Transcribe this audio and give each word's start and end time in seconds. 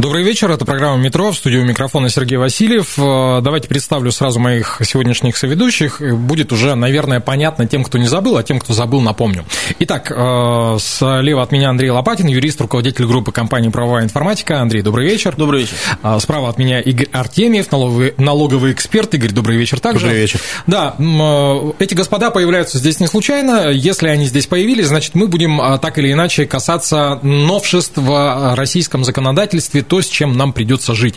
Добрый 0.00 0.22
вечер, 0.22 0.50
это 0.50 0.64
программа 0.64 0.96
«Метро», 0.96 1.30
в 1.30 1.36
студию 1.36 1.62
микрофона 1.62 2.08
Сергей 2.08 2.38
Васильев. 2.38 2.98
Э, 2.98 3.40
давайте 3.42 3.68
представлю 3.68 4.10
сразу 4.10 4.40
моих 4.40 4.80
сегодняшних 4.82 5.36
соведущих. 5.36 6.00
Будет 6.00 6.52
уже, 6.52 6.74
наверное, 6.74 7.20
понятно 7.20 7.66
тем, 7.66 7.84
кто 7.84 7.98
не 7.98 8.06
забыл, 8.06 8.38
а 8.38 8.42
тем, 8.42 8.60
кто 8.60 8.72
забыл, 8.72 9.02
напомню. 9.02 9.44
Итак, 9.80 10.10
э, 10.10 10.76
слева 10.80 11.42
от 11.42 11.52
меня 11.52 11.68
Андрей 11.68 11.90
Лопатин, 11.90 12.28
юрист, 12.28 12.62
руководитель 12.62 13.04
группы 13.04 13.30
компании 13.30 13.68
«Правовая 13.68 14.04
информатика». 14.04 14.62
Андрей, 14.62 14.80
добрый 14.80 15.06
вечер. 15.06 15.34
Добрый 15.36 15.60
вечер. 15.60 15.74
А, 16.02 16.18
справа 16.18 16.48
от 16.48 16.56
меня 16.56 16.80
Игорь 16.80 17.08
Артемьев, 17.12 17.70
налоговый, 17.70 18.14
налоговый 18.16 18.72
эксперт. 18.72 19.12
Игорь, 19.12 19.32
добрый 19.32 19.58
вечер 19.58 19.80
также. 19.80 20.06
Добрый 20.06 20.22
вечер. 20.22 20.40
Да, 20.66 20.94
э, 20.98 21.72
эти 21.78 21.92
господа 21.92 22.30
появляются 22.30 22.78
здесь 22.78 23.00
не 23.00 23.06
случайно. 23.06 23.68
Если 23.68 24.08
они 24.08 24.24
здесь 24.24 24.46
появились, 24.46 24.86
значит, 24.86 25.14
мы 25.14 25.26
будем 25.26 25.60
так 25.78 25.98
или 25.98 26.10
иначе 26.10 26.46
касаться 26.46 27.18
новшеств 27.22 27.98
в 27.98 28.54
российском 28.56 29.04
законодательстве 29.04 29.84
то, 29.90 30.00
с 30.00 30.06
чем 30.06 30.36
нам 30.36 30.52
придется 30.52 30.94
жить. 30.94 31.16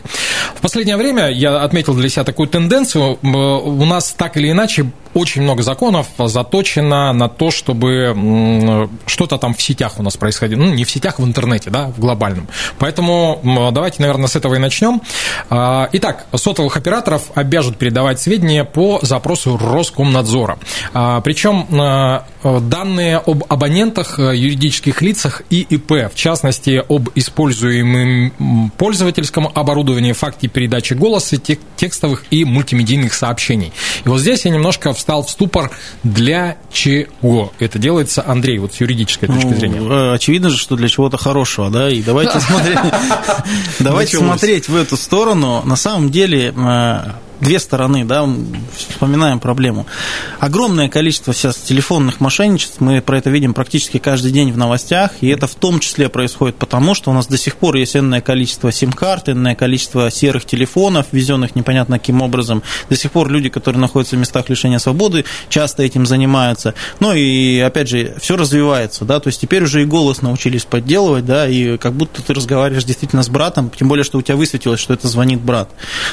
В 0.56 0.62
последнее 0.62 0.98
время 0.98 1.30
я 1.30 1.62
отметил 1.62 1.94
для 1.94 2.10
себя 2.10 2.24
такую 2.24 2.50
тенденцию. 2.50 3.20
У 3.22 3.86
нас 3.86 4.16
так 4.18 4.36
или 4.36 4.50
иначе 4.50 4.92
очень 5.14 5.42
много 5.42 5.64
законов 5.64 6.08
заточено 6.18 7.14
на 7.14 7.30
то, 7.30 7.52
чтобы 7.52 8.90
что-то 9.06 9.38
там 9.38 9.54
в 9.54 9.62
сетях 9.62 10.00
у 10.00 10.04
нас 10.04 10.18
происходило. 10.18 10.60
Ну, 10.60 10.74
не 10.74 10.84
в 10.84 10.92
сетях, 10.92 11.20
в 11.20 11.26
интернете, 11.26 11.70
да, 11.70 11.88
в 11.88 12.00
глобальном. 12.00 12.48
Поэтому 12.80 13.40
давайте, 13.72 14.02
наверное, 14.02 14.28
с 14.28 14.36
этого 14.36 14.56
и 14.56 14.58
начнем. 14.58 15.02
А, 15.50 15.90
итак, 15.94 16.26
сотовых 16.36 16.78
операторов 16.78 17.32
обяжут 17.36 17.78
передавать 17.78 18.20
сведения 18.20 18.64
по 18.64 19.00
запросу 19.02 19.58
Роскомнадзора. 19.58 20.58
А, 20.94 21.22
Причем 21.22 21.68
а, 21.72 22.26
данные 22.44 23.18
об 23.18 23.44
абонентах, 23.50 24.20
юридических 24.20 25.02
лицах 25.02 25.44
и 25.50 25.62
ИП, 25.62 26.12
в 26.14 26.16
частности, 26.16 26.84
об 26.88 27.10
используемом 27.16 28.72
пользовательском 28.78 29.48
оборудовании, 29.54 30.14
факте 30.14 30.48
передачи 30.48 30.94
голоса, 30.94 31.38
текстовых 31.38 32.26
и 32.32 32.46
мультимедийных 32.46 33.14
сообщений. 33.14 33.72
И 34.06 34.10
вот 34.10 34.20
здесь 34.20 34.46
я 34.46 34.52
немножко 34.52 34.94
встал 35.04 35.22
в 35.22 35.30
ступор, 35.30 35.70
для 36.04 36.56
чего 36.72 37.52
это 37.60 37.78
делается, 37.78 38.24
Андрей, 38.26 38.58
вот 38.60 38.74
с 38.74 38.80
юридической 38.80 39.28
точки 39.28 39.48
ну, 39.48 39.56
зрения. 39.58 39.82
Э, 39.82 40.14
очевидно 40.14 40.50
же, 40.50 40.58
что 40.58 40.78
для 40.78 40.88
чего-то 40.88 41.18
хорошего, 41.18 41.70
да, 41.70 41.90
и 41.90 42.02
давайте 42.02 42.40
смотреть, 44.18 44.70
в 44.70 44.76
эту 44.78 44.96
сторону. 44.96 45.62
На 45.66 45.76
самом 45.76 46.10
деле 46.10 46.54
э, 46.56 47.00
две 47.42 47.60
стороны, 47.60 48.06
да, 48.06 48.28
вспоминаем 48.76 49.40
проблему. 49.40 49.86
Огромное 50.40 50.90
количество 50.90 51.34
сейчас 51.34 51.58
телефонных 51.58 52.20
мошенничеств, 52.20 52.80
мы 52.80 53.02
про 53.02 53.18
это 53.18 53.30
видим 53.30 53.54
практически 53.54 53.98
каждый 53.98 54.32
день 54.32 54.52
в 54.52 54.58
новостях, 54.58 55.12
и 55.22 55.28
это 55.28 55.48
в 55.48 55.56
том 55.56 55.80
числе 55.80 56.10
происходит 56.10 56.56
потому, 56.56 56.96
что 56.96 57.12
у 57.12 57.14
нас 57.14 57.28
до 57.28 57.38
сих 57.38 57.58
пор 57.58 57.76
есть 57.76 57.96
энное 57.96 58.22
количество 58.22 58.72
сим-карт, 58.72 59.30
энное 59.30 59.56
количество 59.56 60.10
серых 60.10 60.46
телефонов, 60.46 61.08
везенных 61.12 61.56
непонятно 61.56 62.00
каким 62.00 62.22
образом. 62.22 62.64
До 62.90 62.96
сих 62.96 63.12
пор 63.12 63.30
люди, 63.30 63.50
которые 63.50 63.82
находятся 63.82 64.16
в 64.16 64.20
местах 64.20 64.50
лишения 64.50 64.80
свободы, 64.80 65.26
часто 65.50 65.84
этим 65.84 66.06
занимаются. 66.06 66.74
Ну 67.00 67.14
и, 67.14 67.60
опять 67.60 67.90
же, 67.90 68.16
все 68.22 68.38
развивается, 68.38 69.06
да, 69.06 69.20
то 69.20 69.28
есть 69.28 69.42
теперь 69.42 69.64
уже 69.64 69.82
и 69.82 69.86
голос 69.86 70.22
научились 70.22 70.66
подделывать, 70.66 71.26
да, 71.26 71.48
и 71.48 71.78
как 71.78 71.94
будто 71.94 72.22
ты 72.22 72.34
разговариваешь 72.34 72.86
действительно 72.86 73.24
с 73.24 73.30
братом, 73.30 73.70
тем 73.70 73.88
более, 73.90 74.04
что 74.04 74.18
у 74.18 74.22
тебя 74.22 74.38
высветилось, 74.38 74.80
что 74.80 74.94
это 74.94 75.08
звонит 75.08 75.42
брат. 75.42 75.70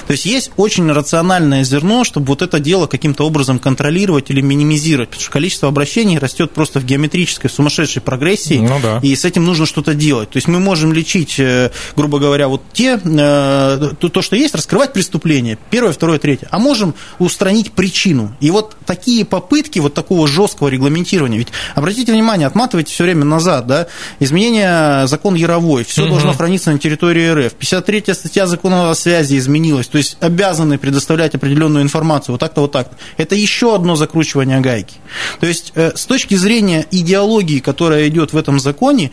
То 0.07 0.13
есть 0.13 0.27
есть 0.27 0.51
очень 0.57 0.91
рациональный 0.91 1.20
рациональное 1.21 1.65
зерно, 1.65 2.05
чтобы 2.05 2.29
вот 2.29 2.41
это 2.41 2.59
дело 2.61 2.87
каким-то 2.87 3.27
образом 3.27 3.59
контролировать 3.59 4.31
или 4.31 4.41
минимизировать, 4.41 5.11
потому 5.11 5.23
что 5.23 5.31
количество 5.31 5.69
обращений 5.69 6.19
растет 6.19 6.51
просто 6.53 6.81
в 6.81 6.85
геометрической 6.85 7.51
сумасшедшей 7.51 8.01
прогрессии, 8.01 8.59
ну, 8.59 8.81
да. 8.83 9.01
и 9.03 9.15
с 9.15 9.25
этим 9.27 9.45
нужно 9.45 9.67
что-то 9.67 9.95
делать. 9.95 10.31
То 10.31 10.39
есть 10.39 10.49
мы 10.49 10.61
можем 10.61 10.95
лечить, 10.95 11.39
э, 11.39 11.71
грубо 11.95 12.19
говоря, 12.19 12.49
вот 12.49 12.63
те, 12.73 12.99
э, 13.05 13.91
то, 13.99 14.23
что 14.23 14.35
есть, 14.35 14.55
раскрывать 14.55 14.95
преступление, 14.95 15.59
первое, 15.71 15.93
второе, 15.93 16.19
третье, 16.19 16.49
а 16.51 16.59
можем 16.59 16.95
устранить 17.19 17.73
причину. 17.73 18.35
И 18.41 18.51
вот 18.51 18.77
такие 18.87 19.27
попытки 19.27 19.79
вот 19.79 19.93
такого 19.93 20.27
жесткого 20.27 20.69
регламентирования, 20.69 21.39
ведь 21.39 21.49
обратите 21.75 22.13
внимание, 22.13 22.47
отматывайте 22.47 22.93
все 22.95 23.05
время 23.05 23.27
назад, 23.27 23.67
да, 23.67 23.89
изменение 24.21 25.07
закона 25.07 25.37
Яровой, 25.37 25.85
все 25.85 26.03
угу. 26.03 26.13
должно 26.13 26.33
храниться 26.33 26.73
на 26.73 26.79
территории 26.79 27.47
РФ, 27.47 27.53
53 27.55 28.15
статья 28.15 28.47
закона 28.47 28.91
о 28.91 28.95
связи 28.95 29.37
изменилась, 29.37 29.87
то 29.87 29.99
есть 29.99 30.17
обязаны 30.21 30.79
предоставить 30.79 31.00
предоставлять 31.01 31.35
определенную 31.35 31.83
информацию, 31.83 32.35
вот 32.35 32.41
так-то, 32.41 32.61
вот 32.61 32.73
так-то. 32.73 32.97
Это 33.17 33.35
еще 33.35 33.75
одно 33.75 33.97
закручивание 33.97 34.61
гайки. 34.61 34.97
То 35.41 35.47
есть, 35.47 35.73
э, 35.75 35.93
с 35.95 36.05
точки 36.05 36.35
зрения 36.35 36.87
идеологии, 36.91 37.61
которая 37.61 38.07
идет 38.09 38.33
в 38.33 38.37
этом 38.37 38.61
законе, 38.61 39.11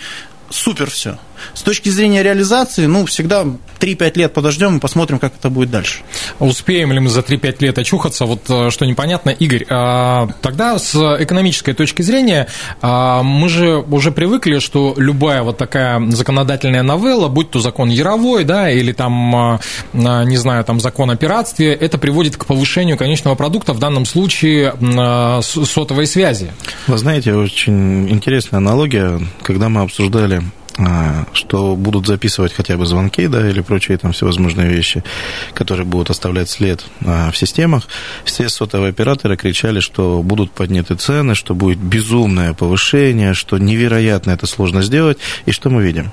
супер 0.50 0.90
все. 0.90 1.18
С 1.54 1.62
точки 1.62 1.90
зрения 1.90 2.24
реализации, 2.24 2.86
ну, 2.86 3.06
всегда 3.06 3.46
3-5 3.80 4.18
лет 4.18 4.34
подождем 4.34 4.78
и 4.78 4.80
посмотрим, 4.80 5.20
как 5.20 5.34
это 5.40 5.50
будет 5.50 5.72
дальше. 5.72 6.00
Успеем 6.40 6.92
ли 6.92 7.00
мы 7.00 7.10
за 7.10 7.22
3-5 7.22 7.58
лет 7.60 7.78
очухаться? 7.78 8.26
Вот 8.26 8.50
э, 8.50 8.70
что 8.72 8.86
непонятно. 8.86 9.30
Игорь, 9.30 9.66
а, 9.70 10.28
тогда 10.42 10.78
с 10.80 10.96
экономической 10.96 11.74
точки 11.74 12.02
зрения 12.02 12.48
а, 12.82 13.24
мы 13.24 13.50
же 13.50 13.78
уже 13.78 14.12
привыкли, 14.12 14.60
что 14.60 14.94
любая 14.98 15.44
вот 15.44 15.58
такая 15.58 16.02
законодательная 16.12 16.84
новелла, 16.84 17.28
будь 17.28 17.52
то 17.52 17.60
закон 17.60 17.90
Яровой, 17.90 18.44
да, 18.44 18.70
или 18.70 18.92
там, 18.92 19.36
а, 19.36 19.60
не 19.94 20.38
знаю, 20.38 20.64
там 20.64 20.80
закон 20.80 21.12
о 21.12 21.16
пиратстве, 21.16 21.74
это 21.74 21.98
приводит 21.98 22.38
к 22.38 22.46
повышению 22.46 22.98
конечного 22.98 23.36
продукта, 23.36 23.74
в 23.74 23.80
данном 23.80 24.06
случае 24.06 24.74
сотовой 25.42 26.08
связи. 26.08 26.52
Вы 26.88 26.98
знаете, 26.98 27.34
очень 27.34 28.10
интересная 28.10 28.58
аналогия, 28.58 29.20
когда 29.44 29.70
мы 29.70 29.82
обсуждали 29.82 30.42
что 31.34 31.76
будут 31.76 32.08
записывать 32.08 32.54
хотя 32.54 32.78
бы 32.78 32.86
звонки, 32.86 33.28
да, 33.28 33.48
или 33.50 33.62
прочие 33.62 33.98
там 33.98 34.12
всевозможные 34.12 34.70
вещи, 34.70 35.04
которые 35.54 35.86
будут 35.86 36.10
оставлять 36.10 36.50
след 36.50 36.86
а, 37.06 37.32
в 37.32 37.38
системах. 37.38 37.88
Все 38.26 38.50
сотовые 38.50 38.90
операторы 38.90 39.38
кричали, 39.38 39.80
что 39.80 40.22
будут 40.22 40.52
подняты 40.52 40.96
цены, 40.96 41.36
что 41.36 41.56
будет 41.56 41.80
безумное 41.80 42.54
повышение, 42.54 43.34
что 43.34 43.58
невероятно 43.58 44.32
это 44.32 44.46
сложно 44.46 44.82
сделать. 44.82 45.18
И 45.46 45.52
что 45.52 45.70
мы 45.70 45.84
видим? 45.84 46.12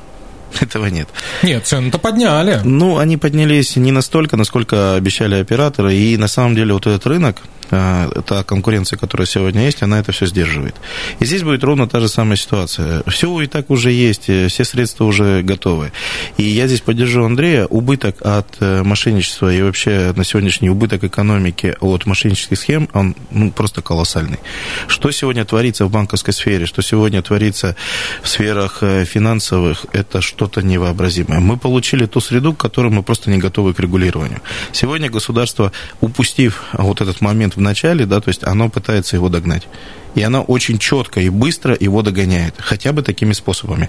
Этого 0.61 0.87
нет. 0.87 1.09
Нет, 1.43 1.67
цены-то 1.67 1.99
подняли. 1.99 2.61
Ну, 2.65 2.99
они 2.99 3.17
поднялись 3.17 3.77
не 3.77 3.93
настолько, 3.93 4.37
насколько 4.37 4.95
обещали 4.95 5.37
операторы. 5.37 5.95
И 5.95 6.17
на 6.17 6.29
самом 6.29 6.55
деле 6.55 6.75
вот 6.75 6.87
этот 6.87 7.07
рынок, 7.07 7.37
а, 7.71 8.11
та 8.23 8.45
конкуренция, 8.45 8.99
которая 8.99 9.27
сегодня 9.27 9.65
есть, 9.65 9.83
она 9.83 9.99
это 9.99 10.13
все 10.13 10.27
сдерживает. 10.27 10.77
И 11.19 11.25
здесь 11.25 11.43
будет 11.43 11.65
ровно 11.65 11.89
та 11.89 12.01
же 12.01 12.09
самая 12.09 12.37
ситуация. 12.37 13.03
Все 13.07 13.41
и 13.41 13.47
так 13.47 13.71
уже 13.71 13.91
есть, 13.91 14.29
э, 14.29 14.49
все 14.49 14.65
средства 14.65 15.05
уже 15.05 15.43
готовы. 15.43 15.93
И 16.37 16.43
я 16.43 16.67
здесь 16.67 16.81
поддержу 16.81 17.25
Андрея. 17.25 17.67
Убыток 17.67 18.17
от 18.21 18.47
э, 18.61 18.83
мошенничества 18.83 19.53
и 19.53 19.63
вообще 19.63 20.13
на 20.15 20.25
сегодняшний 20.25 20.71
убыток 20.71 21.05
экономики 21.05 21.75
от 21.81 22.07
мошеннических 22.07 22.59
схем, 22.59 22.89
он 22.93 23.17
ну, 23.31 23.51
просто 23.51 23.83
колоссальный. 23.83 24.39
Что 24.87 25.11
сегодня 25.11 25.45
творится 25.45 25.87
в 25.87 25.91
банковской 25.91 26.35
сфере, 26.35 26.67
что 26.67 26.83
сегодня 26.83 27.23
творится 27.23 27.77
в 28.23 28.29
сферах 28.29 28.79
э, 28.83 29.05
финансовых, 29.05 29.87
это 29.93 30.21
что-то 30.45 30.63
невообразимое. 30.63 31.41
Мы 31.41 31.57
получили 31.57 32.05
ту 32.05 32.21
среду, 32.21 32.53
к 32.53 32.59
которой 32.59 32.91
мы 32.91 33.03
просто 33.03 33.31
не 33.31 33.39
готовы 33.39 33.73
к 33.73 33.81
регулированию. 33.81 34.41
Сегодня 34.73 35.11
государство, 35.11 35.73
упустив 36.03 36.65
вот 36.75 37.01
этот 37.01 37.23
момент 37.23 37.57
в 37.57 37.61
начале, 37.61 38.05
да, 38.05 38.21
то 38.21 38.29
есть 38.29 38.45
оно 38.45 38.69
пытается 38.69 39.17
его 39.17 39.31
догнать. 39.31 39.67
И 40.15 40.23
оно 40.23 40.43
очень 40.43 40.79
четко 40.79 41.21
и 41.21 41.31
быстро 41.31 41.77
его 41.81 42.03
догоняет, 42.03 42.57
хотя 42.59 42.93
бы 42.93 43.03
такими 43.03 43.33
способами. 43.33 43.89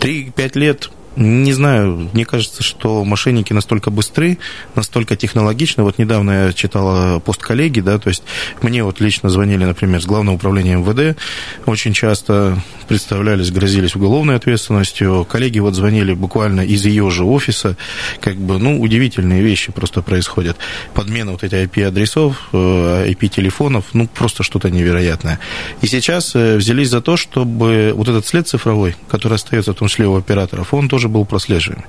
3-5 0.00 0.58
лет 0.58 0.90
не 1.16 1.52
знаю, 1.52 2.10
мне 2.12 2.24
кажется, 2.24 2.62
что 2.62 3.04
мошенники 3.04 3.52
настолько 3.52 3.90
быстры, 3.90 4.38
настолько 4.74 5.16
технологичны. 5.16 5.82
Вот 5.82 5.98
недавно 5.98 6.46
я 6.46 6.52
читала 6.52 7.20
пост 7.20 7.40
коллеги, 7.40 7.80
да, 7.80 7.98
то 7.98 8.08
есть 8.08 8.22
мне 8.62 8.82
вот 8.82 9.00
лично 9.00 9.30
звонили, 9.30 9.64
например, 9.64 10.02
с 10.02 10.06
Главного 10.06 10.36
управления 10.36 10.76
МВД, 10.76 11.18
очень 11.66 11.92
часто 11.92 12.58
представлялись, 12.88 13.50
грозились 13.50 13.96
уголовной 13.96 14.36
ответственностью. 14.36 15.24
Коллеги 15.24 15.58
вот 15.58 15.74
звонили 15.74 16.14
буквально 16.14 16.62
из 16.62 16.84
ее 16.84 17.10
же 17.10 17.24
офиса, 17.24 17.76
как 18.20 18.36
бы, 18.36 18.58
ну, 18.58 18.80
удивительные 18.80 19.42
вещи 19.42 19.72
просто 19.72 20.02
происходят. 20.02 20.56
Подмена 20.94 21.32
вот 21.32 21.44
этих 21.44 21.58
IP-адресов, 21.58 22.48
IP-телефонов, 22.52 23.84
э, 23.86 23.88
ну, 23.92 24.06
просто 24.06 24.42
что-то 24.42 24.70
невероятное. 24.70 25.38
И 25.80 25.86
сейчас 25.86 26.34
э, 26.34 26.56
взялись 26.56 26.90
за 26.90 27.00
то, 27.00 27.16
чтобы 27.16 27.92
вот 27.94 28.08
этот 28.08 28.26
след 28.26 28.46
цифровой, 28.46 28.96
который 29.08 29.34
остается 29.34 29.72
в 29.72 29.76
том 29.76 29.88
числе 29.88 30.06
у 30.06 30.16
операторов, 30.16 30.74
он 30.74 30.88
тоже 30.88 31.03
тоже 31.04 31.12
был 31.12 31.24
прослеживаем. 31.26 31.84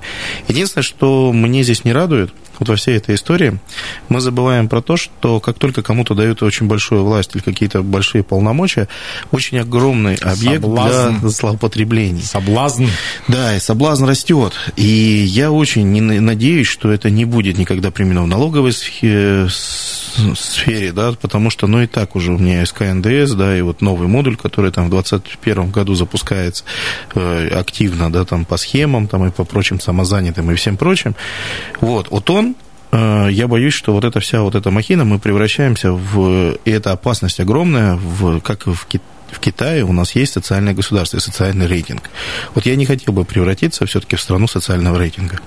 Единственное, 0.48 0.82
что 0.82 1.32
мне 1.32 1.62
здесь 1.62 1.84
не 1.84 1.92
радует, 1.92 2.32
вот 2.58 2.68
во 2.68 2.76
всей 2.76 2.96
этой 2.96 3.14
истории, 3.14 3.58
мы 4.08 4.20
забываем 4.20 4.68
про 4.68 4.80
то, 4.80 4.96
что 4.96 5.40
как 5.40 5.58
только 5.58 5.82
кому-то 5.82 6.14
дают 6.14 6.42
очень 6.42 6.66
большую 6.66 7.04
власть 7.04 7.30
или 7.34 7.42
какие-то 7.42 7.82
большие 7.82 8.22
полномочия, 8.22 8.88
очень 9.30 9.58
огромный 9.58 10.16
объект 10.16 10.62
соблазн. 10.62 11.18
для 11.20 11.28
злоупотреблений. 11.28 12.22
Соблазн. 12.22 12.86
Да, 13.28 13.56
и 13.56 13.60
соблазн 13.60 14.04
растет. 14.04 14.52
И 14.76 14.82
я 14.82 15.50
очень 15.50 16.02
надеюсь, 16.02 16.66
что 16.66 16.90
это 16.90 17.10
не 17.10 17.24
будет 17.24 17.58
никогда 17.58 17.90
применено 17.90 18.24
в 18.24 18.28
налоговой 18.28 18.72
сфере, 18.72 19.48
да, 20.92 21.12
потому 21.12 21.50
что, 21.50 21.66
ну, 21.66 21.82
и 21.82 21.86
так 21.86 22.16
уже 22.16 22.32
у 22.32 22.38
меня 22.38 22.64
СК 22.64 22.82
НДС, 22.82 23.32
да, 23.32 23.56
и 23.56 23.60
вот 23.60 23.82
новый 23.82 24.08
модуль, 24.08 24.36
который 24.36 24.70
там 24.70 24.86
в 24.86 24.90
2021 24.90 25.70
году 25.70 25.94
запускается 25.94 26.64
э, 27.14 27.48
активно, 27.48 28.10
да, 28.10 28.24
там 28.24 28.44
по 28.44 28.56
схемам, 28.56 29.05
там 29.06 29.26
и 29.26 29.30
по 29.30 29.44
прочим 29.44 29.80
самозанятым 29.80 30.50
и 30.50 30.54
всем 30.54 30.76
прочим. 30.76 31.14
Вот, 31.80 32.10
вот 32.10 32.30
он 32.30 32.56
Э, 32.92 33.28
я 33.30 33.48
боюсь, 33.48 33.74
что 33.74 33.92
вот 33.92 34.04
эта 34.04 34.20
вся 34.20 34.42
вот 34.42 34.54
эта 34.54 34.70
махина, 34.70 35.04
мы 35.04 35.18
превращаемся 35.18 35.92
в... 35.92 36.56
И 36.64 36.70
это 36.70 36.92
опасность 36.92 37.40
огромная, 37.40 37.96
в, 37.96 38.40
как 38.40 38.66
в 38.66 38.86
Китае, 38.86 39.06
в 39.30 39.40
Китае 39.40 39.84
у 39.84 39.92
нас 39.92 40.14
есть 40.14 40.32
социальное 40.32 40.74
государство 40.74 41.18
и 41.18 41.20
социальный 41.20 41.66
рейтинг. 41.66 42.10
Вот 42.54 42.66
я 42.66 42.76
не 42.76 42.86
хотел 42.86 43.12
бы 43.12 43.24
превратиться 43.24 43.86
все-таки 43.86 44.16
в 44.16 44.20
страну 44.20 44.46
социального 44.46 44.98
рейтинга. 44.98 45.40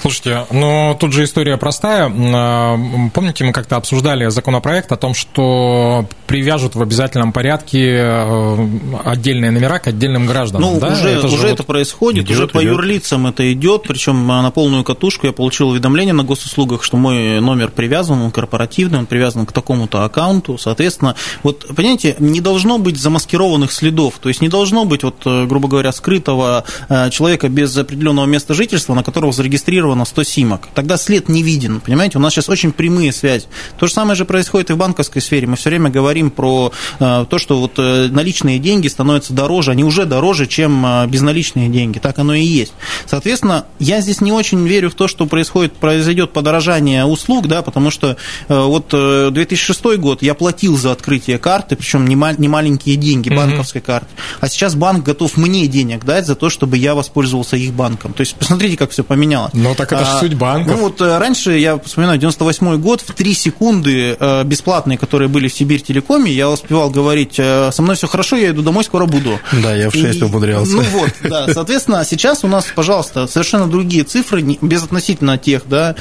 Слушайте, 0.00 0.46
но 0.50 0.96
тут 0.98 1.12
же 1.12 1.24
история 1.24 1.56
простая. 1.56 2.08
Помните, 2.08 3.44
мы 3.44 3.52
как-то 3.52 3.76
обсуждали 3.76 4.28
законопроект 4.28 4.90
о 4.92 4.96
том, 4.96 5.14
что 5.14 6.06
привяжут 6.26 6.74
в 6.74 6.82
обязательном 6.82 7.32
порядке 7.32 7.96
э, 7.96 8.68
отдельные 9.04 9.50
номера 9.50 9.78
к 9.78 9.86
отдельным 9.86 10.26
гражданам. 10.26 10.74
Ну, 10.74 10.80
да? 10.80 10.88
уже, 10.88 11.08
это, 11.08 11.26
уже 11.26 11.36
вот 11.36 11.52
это 11.52 11.62
происходит, 11.62 12.26
идет, 12.26 12.36
уже 12.36 12.48
по 12.48 12.58
идет. 12.58 12.72
юрлицам 12.72 13.26
это 13.26 13.50
идет, 13.52 13.84
причем 13.88 14.26
на 14.26 14.50
полную 14.50 14.84
катушку 14.84 15.26
я 15.26 15.32
получил 15.32 15.70
уведомление 15.70 16.12
на 16.12 16.24
госуслугах, 16.24 16.82
что 16.82 16.96
мой 16.96 17.40
номер 17.40 17.70
привязан, 17.70 18.20
он 18.20 18.30
корпоративный, 18.30 18.98
он 18.98 19.06
привязан 19.06 19.46
к 19.46 19.52
такому-то 19.52 20.04
аккаунту. 20.04 20.58
Соответственно, 20.58 21.14
вот, 21.42 21.66
понимаете, 21.74 22.16
не 22.18 22.40
должно 22.40 22.78
быть 22.78 22.98
замаскированных 23.08 23.72
следов, 23.72 24.18
то 24.20 24.28
есть 24.28 24.42
не 24.42 24.50
должно 24.50 24.84
быть, 24.84 25.02
вот, 25.02 25.22
э, 25.24 25.46
грубо 25.46 25.66
говоря, 25.66 25.92
скрытого 25.92 26.64
э, 26.90 27.08
человека 27.08 27.48
без 27.48 27.74
определенного 27.74 28.26
места 28.26 28.52
жительства, 28.52 28.94
на 28.94 29.02
которого 29.02 29.32
зарегистрирован 29.32 29.48
зарегистрировано 29.48 30.04
100 30.04 30.24
симок. 30.24 30.68
Тогда 30.74 30.98
след 30.98 31.28
не 31.30 31.42
виден, 31.42 31.80
понимаете? 31.80 32.18
У 32.18 32.20
нас 32.20 32.34
сейчас 32.34 32.50
очень 32.50 32.72
прямые 32.72 33.12
связи. 33.12 33.46
То 33.78 33.86
же 33.86 33.92
самое 33.94 34.14
же 34.14 34.26
происходит 34.26 34.68
и 34.68 34.74
в 34.74 34.76
банковской 34.76 35.22
сфере. 35.22 35.46
Мы 35.46 35.56
все 35.56 35.70
время 35.70 35.88
говорим 35.88 36.30
про 36.30 36.70
э, 37.00 37.24
то, 37.28 37.38
что 37.38 37.58
вот 37.58 37.78
наличные 37.78 38.58
деньги 38.58 38.88
становятся 38.88 39.32
дороже, 39.32 39.70
они 39.70 39.84
уже 39.84 40.04
дороже, 40.04 40.46
чем 40.46 40.86
безналичные 41.08 41.68
деньги. 41.68 41.98
Так 41.98 42.18
оно 42.18 42.34
и 42.34 42.42
есть. 42.42 42.72
Соответственно, 43.06 43.64
я 43.78 44.00
здесь 44.02 44.20
не 44.20 44.32
очень 44.32 44.66
верю 44.66 44.90
в 44.90 44.94
то, 44.94 45.08
что 45.08 45.26
происходит, 45.26 45.72
произойдет 45.74 46.32
подорожание 46.32 47.04
услуг, 47.04 47.46
да, 47.46 47.62
потому 47.62 47.90
что 47.90 48.16
вот 48.48 48.88
2006 48.90 49.96
год 49.96 50.22
я 50.22 50.34
платил 50.34 50.76
за 50.76 50.92
открытие 50.92 51.38
карты, 51.38 51.76
причем 51.76 52.06
не 52.06 52.16
маленькие 52.48 52.96
деньги, 52.98 53.28
банковской 53.30 53.80
mm-hmm. 53.80 53.84
карты. 53.84 54.08
А 54.40 54.48
сейчас 54.48 54.74
банк 54.74 55.04
готов 55.04 55.36
мне 55.36 55.66
денег 55.66 56.04
дать 56.04 56.26
за 56.26 56.34
то, 56.34 56.50
чтобы 56.50 56.76
я 56.76 56.94
воспользовался 56.94 57.56
их 57.56 57.72
банком. 57.72 58.12
То 58.12 58.20
есть 58.20 58.34
посмотрите, 58.34 58.76
как 58.76 58.90
все 58.90 59.04
поменялось. 59.04 59.52
Ну, 59.54 59.74
так 59.74 59.92
это 59.92 60.04
же 60.04 60.10
а, 60.10 60.20
суть 60.20 60.34
банков. 60.34 60.76
Ну, 60.76 60.82
вот 60.82 61.00
э, 61.00 61.18
раньше, 61.18 61.58
я 61.58 61.78
вспоминаю, 61.78 62.18
98 62.18 62.80
год, 62.80 63.00
в 63.00 63.12
3 63.12 63.34
секунды 63.34 64.16
э, 64.18 64.44
бесплатные, 64.44 64.98
которые 64.98 65.28
были 65.28 65.48
в 65.48 65.54
Сибирь 65.54 65.80
Телекоме, 65.80 66.30
я 66.32 66.50
успевал 66.50 66.90
говорить, 66.90 67.34
э, 67.38 67.70
со 67.72 67.82
мной 67.82 67.96
все 67.96 68.06
хорошо, 68.06 68.36
я 68.36 68.50
иду 68.50 68.62
домой, 68.62 68.84
скоро 68.84 69.06
буду. 69.06 69.38
Да, 69.52 69.74
я 69.74 69.90
в 69.90 69.94
6 69.94 70.22
умудрялся. 70.22 70.72
Ну 70.72 70.82
вот, 70.82 71.10
да, 71.22 71.52
соответственно, 71.52 72.04
сейчас 72.04 72.44
у 72.44 72.48
нас, 72.48 72.66
пожалуйста, 72.74 73.26
совершенно 73.26 73.66
другие 73.66 74.04
цифры, 74.04 74.42
безотносительно 74.42 75.38
тех, 75.38 75.62
да. 75.66 75.94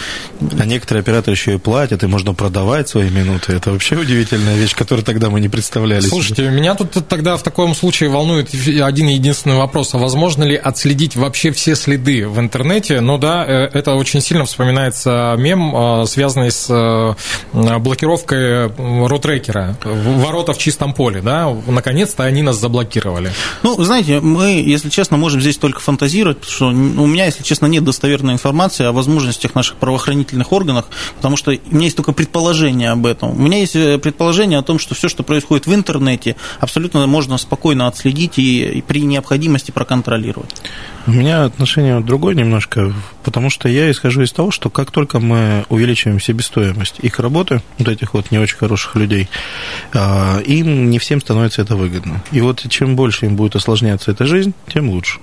А 0.59 0.65
некоторые 0.65 1.01
операторы 1.01 1.35
еще 1.35 1.55
и 1.55 1.57
платят, 1.57 2.03
и 2.03 2.07
можно 2.07 2.33
продавать 2.33 2.89
свои 2.89 3.09
минуты. 3.09 3.53
Это 3.53 3.71
вообще 3.71 3.95
удивительная 3.95 4.55
вещь, 4.55 4.75
которую 4.75 5.05
тогда 5.05 5.29
мы 5.29 5.39
не 5.39 5.49
представляли. 5.49 6.01
Слушайте, 6.01 6.44
себе. 6.44 6.51
меня 6.51 6.75
тут 6.75 6.87
тогда 6.88 7.38
в 7.38 7.44
таком 7.44 7.75
случае 7.75 8.10
волнует 8.10 8.54
один 8.54 9.07
единственный 9.07 9.57
вопрос. 9.57 9.94
А 9.94 9.98
возможно 9.98 10.44
ли 10.44 10.56
отследить 10.56 11.16
вообще 11.16 11.51
все 11.51 11.75
следы 11.75 12.28
в 12.28 12.39
интернете? 12.39 13.01
Ну 13.01 13.18
да, 13.18 13.45
э, 13.45 13.69
это 13.74 13.94
очень 13.95 14.22
сильно 14.22 14.45
вспоминается 14.45 15.36
мем, 15.38 15.75
э, 15.75 16.06
связанный 16.07 16.51
с 16.51 16.68
э, 16.69 17.13
блокировкой 17.80 18.68
ротрекера. 19.07 19.78
Ворота 19.84 20.54
в 20.54 20.57
чистом 20.57 20.94
поле, 20.94 21.22
да? 21.22 21.54
Наконец-то 21.68 22.24
они 22.24 22.42
нас 22.42 22.57
заблокировали. 22.57 23.31
Ну, 23.63 23.81
знаете, 23.83 24.19
мы, 24.19 24.63
если 24.66 24.90
честно, 24.90 25.18
можем 25.18 25.42
здесь 25.42 25.57
только 25.57 25.80
фантазировать, 25.80 26.40
потому 26.40 26.54
что 26.54 26.68
у 26.68 27.07
меня, 27.07 27.25
если 27.25 27.44
честно, 27.44 27.66
нет 27.68 27.83
достоверной 27.83 28.33
информации 28.33 28.86
о 28.86 28.92
возможностях 28.92 29.56
наших 29.56 29.78
правоохранительных 29.78 30.51
органов, 30.51 30.86
потому 31.18 31.38
что 31.38 31.51
у 31.51 31.75
меня 31.75 31.86
есть 31.86 31.98
только 31.98 32.13
предположение 32.13 32.92
об 32.92 33.06
этом. 33.06 33.31
У 33.31 33.42
меня 33.42 33.60
есть 33.60 33.74
предположение 33.74 34.60
о 34.60 34.63
том, 34.63 34.80
что 34.80 34.95
все, 34.95 35.10
что 35.10 35.24
происходит 35.24 35.68
в 35.68 35.74
интернете, 35.74 36.36
абсолютно 36.60 36.76
можно 37.07 37.38
спокойно 37.38 37.88
отследить 37.88 38.38
и, 38.38 38.63
и 38.65 38.81
при 38.81 39.01
необходимости 39.01 39.71
проконтролировать. 39.71 40.62
У 41.06 41.12
меня 41.12 41.45
отношение 41.45 42.00
другое 42.01 42.35
немножко, 42.35 42.94
потому 43.24 43.50
что 43.50 43.69
я 43.69 43.89
исхожу 43.91 44.24
из 44.24 44.31
того, 44.31 44.51
что 44.51 44.69
как 44.69 44.91
только 44.91 45.19
мы 45.19 45.65
увеличиваем 45.69 46.19
себестоимость 46.19 47.00
их 47.00 47.19
работы, 47.19 47.62
вот 47.77 47.88
этих 47.88 48.13
вот 48.13 48.31
не 48.31 48.39
очень 48.39 48.57
хороших 48.57 48.95
людей, 48.95 49.29
а, 49.94 50.39
им 50.39 50.89
не 50.89 51.00
всем 51.00 51.21
становится 51.21 51.62
это 51.62 51.75
выгодно. 51.75 52.24
И 52.31 52.41
вот 52.41 52.65
чем 52.69 52.95
больше 52.95 53.25
им 53.25 53.35
будет 53.35 53.56
осложняться 53.56 54.12
эта 54.12 54.25
жизнь, 54.25 54.53
тем 54.68 54.89
лучше. 54.89 55.19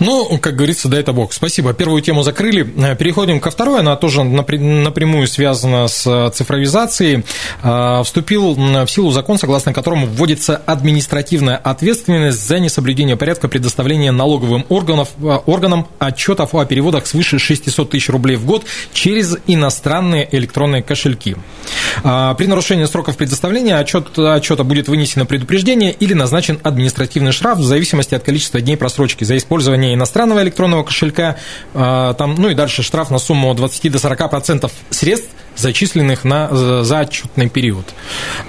Ну, 0.00 0.38
как 0.38 0.56
говорится, 0.56 0.88
дай 0.88 1.00
это 1.00 1.12
бог. 1.12 1.32
Спасибо. 1.32 1.72
Первую 1.72 2.02
тему 2.02 2.22
закрыли. 2.22 2.62
Переходим 2.94 3.40
ко 3.40 3.50
второй. 3.50 3.80
Она 3.80 3.96
тоже 3.96 4.22
напрямую 4.22 5.26
связана 5.26 5.88
с 5.88 6.30
цифровизацией. 6.34 7.24
А, 7.62 8.02
вступил 8.02 8.54
в 8.54 8.88
силу 8.88 9.10
закон, 9.10 9.38
согласно 9.38 9.72
которому 9.72 10.06
вводится 10.06 10.56
административная 10.56 11.56
ответственность 11.56 12.46
за 12.46 12.58
несоблюдение 12.58 13.16
порядка 13.16 13.48
предоставления 13.48 14.12
налоговым 14.12 14.64
органов, 14.68 15.10
органам 15.46 15.88
отчетов 15.98 16.54
о 16.54 16.64
переводах 16.64 17.06
свыше 17.06 17.38
600 17.38 17.90
тысяч 17.90 18.08
рублей 18.08 18.36
в 18.36 18.44
год 18.44 18.64
через 18.92 19.36
иностранные 19.46 20.28
электронные 20.32 20.82
кошельки. 20.82 21.36
При 22.02 22.46
нарушении 22.46 22.84
сроков 22.84 23.16
предоставления 23.16 23.76
отчет, 23.76 24.18
отчета 24.18 24.64
будет 24.64 24.88
вынесено 24.88 25.26
предупреждение 25.26 25.92
или 25.92 26.14
назначен 26.14 26.60
административный 26.62 27.32
штраф 27.32 27.58
в 27.58 27.64
зависимости 27.64 28.14
от 28.14 28.22
количества 28.22 28.60
дней 28.60 28.76
просрочки 28.76 29.17
за 29.24 29.36
использование 29.36 29.94
иностранного 29.94 30.42
электронного 30.42 30.82
кошелька, 30.82 31.36
а, 31.74 32.14
там, 32.14 32.34
ну 32.36 32.48
и 32.50 32.54
дальше 32.54 32.82
штраф 32.82 33.10
на 33.10 33.18
сумму 33.18 33.50
от 33.50 33.56
20 33.56 33.92
до 33.92 33.98
40% 33.98 34.70
средств, 34.90 35.30
зачисленных 35.58 36.24
на, 36.24 36.82
за 36.84 37.00
отчетный 37.00 37.48
период. 37.48 37.86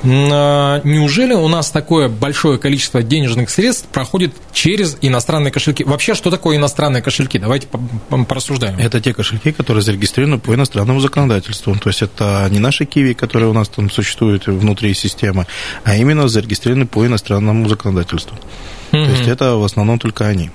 А, 0.04 0.82
неужели 0.84 1.34
у 1.34 1.48
нас 1.48 1.72
такое 1.72 2.08
большое 2.08 2.58
количество 2.58 3.02
денежных 3.02 3.50
средств 3.50 3.88
проходит 3.88 4.34
через 4.54 4.98
иностранные 5.02 5.52
кошельки? 5.52 5.84
Вообще, 5.84 6.14
что 6.14 6.30
такое 6.30 6.58
иностранные 6.58 7.02
кошельки? 7.02 7.38
Давайте 7.40 7.68
порассуждаем. 8.28 8.78
Это 8.80 9.02
те 9.02 9.14
кошельки, 9.14 9.52
которые 9.52 9.84
зарегистрированы 9.84 10.40
по 10.40 10.54
иностранному 10.54 11.00
законодательству. 11.00 11.76
То 11.76 11.90
есть 11.90 12.02
это 12.02 12.48
не 12.52 12.60
наши 12.60 12.86
киви, 12.86 13.14
которые 13.14 13.50
у 13.50 13.54
нас 13.54 13.68
там 13.70 13.90
существуют 13.90 14.48
внутри 14.48 14.94
системы, 14.94 15.48
а 15.84 15.96
именно 15.96 16.28
зарегистрированы 16.28 16.86
по 16.86 17.06
иностранному 17.06 17.68
законодательству. 17.68 18.38
Mm-hmm. 18.92 19.06
То 19.06 19.12
есть 19.12 19.28
это 19.28 19.56
в 19.56 19.64
основном 19.64 20.00
только 20.00 20.28
они. 20.28 20.52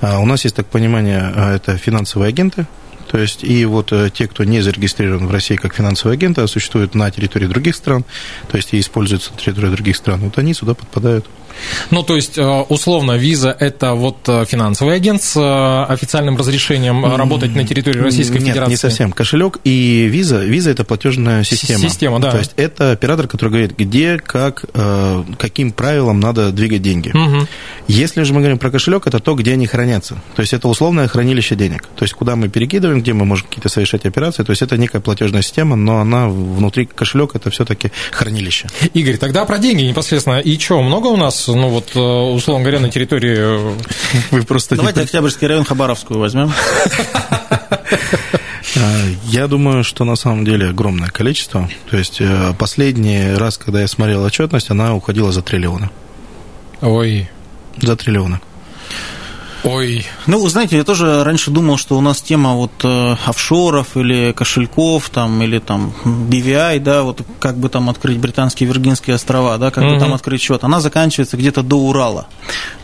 А 0.00 0.18
у 0.20 0.26
нас 0.26 0.44
есть 0.44 0.56
так 0.56 0.66
понимание, 0.66 1.32
а, 1.34 1.54
это 1.54 1.76
финансовые 1.76 2.28
агенты, 2.28 2.66
то 3.10 3.18
есть 3.18 3.44
и 3.44 3.64
вот 3.64 3.92
э, 3.92 4.10
те, 4.12 4.26
кто 4.26 4.44
не 4.44 4.60
зарегистрирован 4.60 5.28
в 5.28 5.30
России 5.30 5.56
как 5.56 5.74
финансовые 5.74 6.14
агенты, 6.14 6.40
а 6.40 6.46
существуют 6.48 6.94
на 6.94 7.10
территории 7.10 7.46
других 7.46 7.76
стран, 7.76 8.04
то 8.48 8.56
есть 8.56 8.74
и 8.74 8.80
используются 8.80 9.32
на 9.32 9.38
территории 9.38 9.68
других 9.68 9.96
стран, 9.96 10.20
вот 10.20 10.38
они 10.38 10.52
сюда 10.54 10.74
подпадают. 10.74 11.26
Ну, 11.90 12.02
то 12.02 12.16
есть, 12.16 12.38
э, 12.38 12.42
условно, 12.68 13.12
виза– 13.12 13.56
это 13.60 13.94
вот 13.94 14.18
э, 14.28 14.44
финансовый 14.46 14.96
агент 14.96 15.22
с 15.22 15.36
э, 15.36 15.92
официальным 15.92 16.36
разрешением 16.36 17.04
работать 17.04 17.54
на 17.54 17.66
территории 17.66 18.00
Российской 18.00 18.38
Нет, 18.38 18.48
Федерации? 18.48 18.70
не 18.70 18.76
совсем. 18.76 19.12
Кошелек 19.12 19.58
и 19.64 20.06
виза, 20.10 20.44
виза– 20.44 20.70
это 20.72 20.84
платежная 20.84 21.44
система. 21.44 21.80
Система, 21.80 22.20
да. 22.20 22.30
То 22.30 22.38
есть, 22.38 22.52
это 22.56 22.92
оператор, 22.92 23.26
который 23.26 23.50
говорит, 23.50 23.76
где, 23.76 24.18
как, 24.18 24.64
каким 25.38 25.72
правилам 25.72 26.20
надо 26.20 26.52
двигать 26.52 26.82
деньги. 26.82 27.10
Угу. 27.10 27.46
Если 27.88 28.22
же 28.22 28.32
мы 28.32 28.40
говорим 28.40 28.58
про 28.58 28.70
кошелек, 28.70 29.06
это 29.06 29.18
то, 29.20 29.34
где 29.34 29.52
они 29.52 29.66
хранятся. 29.66 30.14
То 30.36 30.42
есть, 30.42 30.52
это 30.52 30.68
условное 30.68 31.08
хранилище 31.08 31.54
денег. 31.54 31.88
То 31.96 32.04
есть, 32.04 32.14
куда 32.14 32.36
мы 32.36 32.48
перекидываем, 32.48 33.00
где 33.00 33.12
мы 33.12 33.24
можем 33.24 33.46
какие-то 33.48 33.68
совершать 33.68 34.06
операции. 34.06 34.42
То 34.42 34.50
есть, 34.50 34.62
это 34.62 34.76
некая 34.76 35.00
платежная 35.00 35.42
система, 35.42 35.76
но 35.76 36.00
она 36.00 36.28
внутри 36.28 36.86
кошелек– 36.86 37.30
это 37.34 37.50
все-таки 37.50 37.90
хранилище. 38.10 38.68
Игорь, 38.94 39.16
тогда 39.16 39.44
про 39.44 39.58
деньги 39.58 39.82
непосредственно. 39.82 40.40
И 40.40 40.58
что, 40.58 40.82
много 40.82 41.08
у 41.08 41.16
нас, 41.16 41.43
ну 41.48 41.68
вот, 41.68 41.96
условно 41.96 42.62
говоря, 42.62 42.80
на 42.80 42.90
территории... 42.90 43.36
Э, 43.36 43.78
Вы 44.30 44.42
просто... 44.42 44.76
Давайте 44.76 45.02
Октябрьский 45.02 45.46
район 45.46 45.64
Хабаровскую 45.64 46.20
возьмем. 46.20 46.52
А, 48.76 49.04
я 49.26 49.46
думаю, 49.46 49.84
что 49.84 50.04
на 50.04 50.16
самом 50.16 50.44
деле 50.44 50.70
огромное 50.70 51.08
количество. 51.08 51.68
То 51.88 51.96
есть 51.96 52.20
э, 52.20 52.52
последний 52.58 53.32
раз, 53.34 53.56
когда 53.56 53.80
я 53.80 53.86
смотрел 53.86 54.24
отчетность, 54.24 54.68
она 54.68 54.96
уходила 54.96 55.30
за 55.30 55.42
триллионы. 55.42 55.90
Ой. 56.80 57.30
За 57.80 57.94
триллионы. 57.96 58.40
Ой. 59.64 60.06
Ну, 60.26 60.42
вы 60.42 60.50
знаете, 60.50 60.76
я 60.76 60.84
тоже 60.84 61.24
раньше 61.24 61.50
думал, 61.50 61.78
что 61.78 61.96
у 61.96 62.02
нас 62.02 62.20
тема 62.20 62.54
вот 62.54 62.72
э, 62.84 63.16
офшоров 63.24 63.96
или 63.96 64.32
кошельков, 64.32 65.08
там, 65.08 65.42
или 65.42 65.58
там 65.58 65.94
BVI, 66.04 66.80
да, 66.80 67.02
вот 67.02 67.22
как 67.40 67.56
бы 67.56 67.70
там 67.70 67.88
открыть 67.88 68.18
британские 68.18 68.68
Виргинские 68.68 69.16
острова, 69.16 69.56
да, 69.56 69.70
как 69.70 69.84
угу. 69.84 69.94
бы 69.94 70.00
там 70.00 70.12
открыть 70.12 70.42
счет, 70.42 70.64
она 70.64 70.80
заканчивается 70.80 71.38
где-то 71.38 71.62
до 71.62 71.76
Урала. 71.76 72.26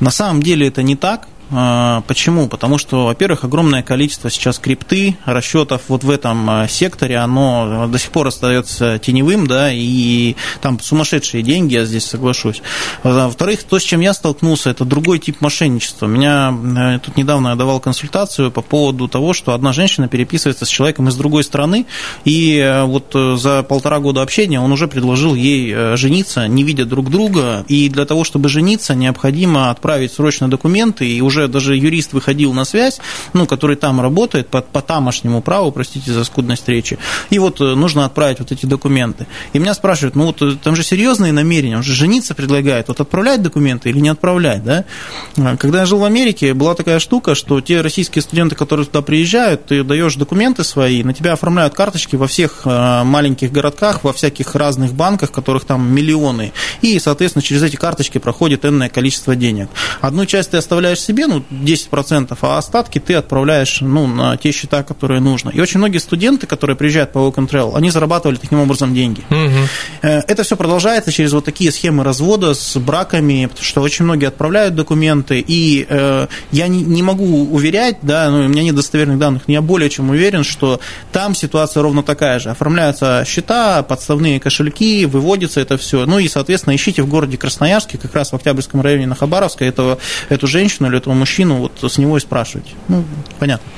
На 0.01 0.11
самом 0.11 0.43
деле 0.43 0.69
это 0.69 0.83
не 0.83 0.97
так. 0.97 1.29
А, 1.53 2.03
почему? 2.07 2.49
Потому 2.49 2.79
что, 2.79 3.07
во-первых, 3.07 3.45
огромное 3.45 3.83
количество 3.83 4.31
сейчас 4.31 4.59
крипты, 4.59 5.17
расчетов 5.25 5.83
вот 5.89 6.05
в 6.05 6.11
этом 6.11 6.49
а, 6.49 6.69
секторе, 6.69 7.17
оно 7.17 7.89
до 7.89 7.99
сих 7.99 8.11
пор 8.11 8.29
остается 8.29 8.99
теневым, 8.99 9.47
да, 9.47 9.73
и 9.73 10.37
там 10.61 10.79
сумасшедшие 10.79 11.43
деньги, 11.43 11.75
я 11.75 11.85
здесь 11.85 12.05
соглашусь. 12.05 12.63
Во-вторых, 13.03 13.65
то, 13.65 13.79
с 13.79 13.83
чем 13.83 14.01
я 14.01 14.15
столкнулся, 14.15 14.71
это 14.71 14.85
другой 14.85 15.19
тип 15.19 15.41
мошенничества. 15.41 16.07
Меня 16.07 16.55
э, 16.77 16.99
тут 17.01 17.17
недавно 17.17 17.49
я 17.49 17.55
давал 17.57 17.81
консультацию 17.81 18.51
по 18.53 18.63
поводу 18.63 19.09
того, 19.09 19.33
что 19.33 19.53
одна 19.53 19.73
женщина 19.73 20.07
переписывается 20.09 20.65
с 20.65 20.69
человеком 20.69 21.09
из 21.09 21.17
другой 21.17 21.43
страны, 21.43 21.87
и 22.25 22.59
э, 22.59 22.85
вот 22.85 23.11
э, 23.15 23.37
за 23.37 23.65
полтора 23.65 23.99
года 23.99 24.23
общения 24.23 24.61
он 24.61 24.71
уже 24.71 24.87
предложил 24.87 25.35
ей 25.35 25.97
жениться, 25.97 26.47
не 26.47 26.63
видя 26.63 26.85
друг 26.85 27.11
друга, 27.11 27.65
и 27.67 27.89
для 27.89 28.05
того, 28.05 28.23
чтобы 28.23 28.49
жениться, 28.49 28.95
необходимо 28.95 29.71
отправить 29.71 30.13
срочно 30.13 30.49
документы 30.49 31.09
и 31.09 31.21
уже 31.21 31.40
уже 31.41 31.49
даже 31.49 31.77
юрист 31.77 32.13
выходил 32.13 32.53
на 32.53 32.65
связь, 32.65 33.01
ну, 33.33 33.47
который 33.47 33.77
там 33.77 34.01
работает 34.01 34.49
по, 34.49 34.61
по 34.61 34.81
тамошнему 34.81 35.43
праву, 35.43 35.73
простите 35.73 36.13
за 36.13 36.25
скудность 36.25 36.69
речи, 36.69 36.99
и 37.31 37.39
вот 37.39 37.61
э, 37.61 37.75
нужно 37.75 38.05
отправить 38.05 38.41
вот 38.41 38.53
эти 38.53 38.67
документы. 38.67 39.27
И 39.53 39.59
меня 39.59 39.75
спрашивают, 39.75 40.17
ну, 40.17 40.27
вот 40.27 40.43
э, 40.43 40.57
там 40.63 40.77
же 40.77 40.83
серьезные 40.83 41.33
намерения, 41.33 41.77
он 41.77 41.83
же 41.83 41.95
жениться 41.95 42.35
предлагает, 42.35 42.89
вот 42.89 43.01
отправлять 43.01 43.43
документы 43.43 43.91
или 43.91 44.01
не 44.01 44.09
отправлять, 44.09 44.65
да? 44.65 44.85
А, 45.37 45.57
когда 45.57 45.81
я 45.81 45.87
жил 45.87 45.99
в 45.99 46.05
Америке, 46.05 46.55
была 46.55 46.75
такая 46.75 46.99
штука, 46.99 47.35
что 47.35 47.61
те 47.61 47.81
российские 47.81 48.23
студенты, 48.23 48.55
которые 48.55 48.87
туда 48.87 49.03
приезжают, 49.03 49.67
ты 49.67 49.83
даешь 49.83 50.15
документы 50.17 50.65
свои, 50.65 51.03
на 51.03 51.15
тебя 51.15 51.33
оформляют 51.33 51.75
карточки 51.75 52.17
во 52.17 52.27
всех 52.27 52.63
э, 52.65 53.03
маленьких 53.05 53.53
городках, 53.53 54.05
во 54.05 54.13
всяких 54.13 54.55
разных 54.55 54.93
банках, 54.93 55.33
которых 55.33 55.65
там 55.65 55.93
миллионы, 55.93 56.53
и, 56.83 56.99
соответственно, 56.99 57.43
через 57.43 57.63
эти 57.63 57.77
карточки 57.77 58.19
проходит 58.19 58.65
энное 58.65 58.89
количество 58.89 59.35
денег. 59.37 59.69
Одну 60.01 60.27
часть 60.27 60.51
ты 60.51 60.57
оставляешь 60.57 61.01
себе, 61.01 61.27
ну, 61.31 61.45
10%, 61.51 62.37
а 62.41 62.59
остатки 62.59 62.99
ты 62.99 63.15
отправляешь 63.15 63.81
ну, 63.81 64.07
на 64.07 64.37
те 64.37 64.51
счета, 64.51 64.83
которые 64.83 65.21
нужно. 65.21 65.51
И 65.51 65.61
очень 65.61 65.79
многие 65.79 65.99
студенты, 65.99 66.47
которые 66.47 66.77
приезжают 66.77 67.13
по 67.13 67.29
and 67.29 67.49
Travel, 67.49 67.77
они 67.77 67.91
зарабатывали 67.91 68.37
таким 68.37 68.61
образом 68.61 68.95
деньги. 68.95 69.23
Угу. 69.31 69.69
Это 70.03 70.43
все 70.43 70.57
продолжается 70.57 71.13
через 71.13 71.33
вот 71.33 71.45
такие 71.45 71.71
схемы 71.73 72.05
развода 72.05 72.55
с 72.55 72.77
браками, 72.79 73.47
потому 73.47 73.65
что 73.65 73.81
очень 73.81 74.05
многие 74.05 74.27
отправляют 74.27 74.75
документы, 74.75 75.45
и 75.47 75.87
э, 75.89 76.27
я 76.51 76.69
не, 76.69 76.83
не 76.83 77.03
могу 77.03 77.45
уверять, 77.45 77.99
да, 78.03 78.31
ну, 78.31 78.45
у 78.45 78.49
меня 78.49 78.63
нет 78.63 78.75
достоверных 78.75 79.19
данных, 79.19 79.43
но 79.47 79.55
я 79.55 79.63
более 79.63 79.91
чем 79.91 80.11
уверен, 80.11 80.45
что 80.45 80.81
там 81.13 81.35
ситуация 81.35 81.83
ровно 81.83 82.03
такая 82.03 82.39
же. 82.39 82.51
Оформляются 82.51 83.25
счета, 83.27 83.83
подставные 83.83 84.41
кошельки, 84.41 85.07
выводится 85.07 85.61
это 85.61 85.79
все. 85.79 86.07
Ну 86.07 86.19
и, 86.19 86.29
соответственно, 86.29 86.75
ищите 86.75 87.03
в 87.03 87.09
городе 87.09 87.37
Красноярске, 87.37 87.99
как 87.99 88.15
раз 88.15 88.33
в 88.33 88.35
Октябрьском 88.35 88.81
районе 88.81 89.07
на 89.07 89.15
Хабаровской, 89.15 89.69
этого, 89.69 89.99
эту 90.29 90.47
женщину 90.47 90.89
или 90.89 90.99
этого 90.99 91.15
мужчину, 91.21 91.57
вот 91.57 91.73
с 91.93 91.99
него 91.99 92.17
и 92.17 92.21
спрашивать. 92.21 92.75
Ну, 92.89 93.05
понятно. 93.39 93.71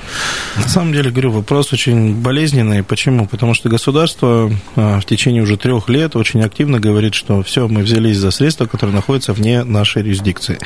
На 0.56 0.68
самом 0.68 0.92
деле, 0.92 1.11
говорю, 1.11 1.32
вопрос 1.32 1.72
очень 1.72 2.14
болезненный. 2.14 2.82
Почему? 2.82 3.26
Потому 3.26 3.54
что 3.54 3.68
государство 3.68 4.50
а, 4.76 5.00
в 5.00 5.04
течение 5.04 5.42
уже 5.42 5.56
трех 5.56 5.88
лет 5.88 6.16
очень 6.16 6.42
активно 6.42 6.80
говорит, 6.80 7.14
что 7.14 7.42
все, 7.42 7.68
мы 7.68 7.82
взялись 7.82 8.16
за 8.16 8.30
средства, 8.30 8.66
которые 8.66 8.94
находятся 8.94 9.32
вне 9.32 9.64
нашей 9.64 10.02
юрисдикции. 10.02 10.58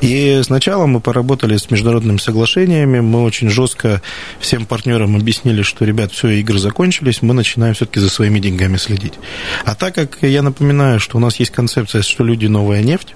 И 0.00 0.40
сначала 0.44 0.86
мы 0.86 1.00
поработали 1.00 1.56
с 1.56 1.70
международными 1.70 2.18
соглашениями, 2.18 3.00
мы 3.00 3.22
очень 3.22 3.50
жестко 3.50 4.00
всем 4.40 4.66
партнерам 4.66 5.16
объяснили, 5.16 5.62
что, 5.62 5.84
ребят, 5.84 6.12
все, 6.12 6.28
игры 6.28 6.58
закончились, 6.58 7.22
мы 7.22 7.34
начинаем 7.34 7.74
все-таки 7.74 8.00
за 8.00 8.08
своими 8.08 8.38
деньгами 8.38 8.76
следить. 8.76 9.14
А 9.64 9.74
так 9.74 9.94
как 9.94 10.18
я 10.22 10.42
напоминаю, 10.42 11.00
что 11.00 11.16
у 11.16 11.20
нас 11.20 11.36
есть 11.40 11.50
концепция, 11.50 12.02
что 12.02 12.24
люди 12.24 12.46
новая 12.46 12.82
нефть, 12.82 13.14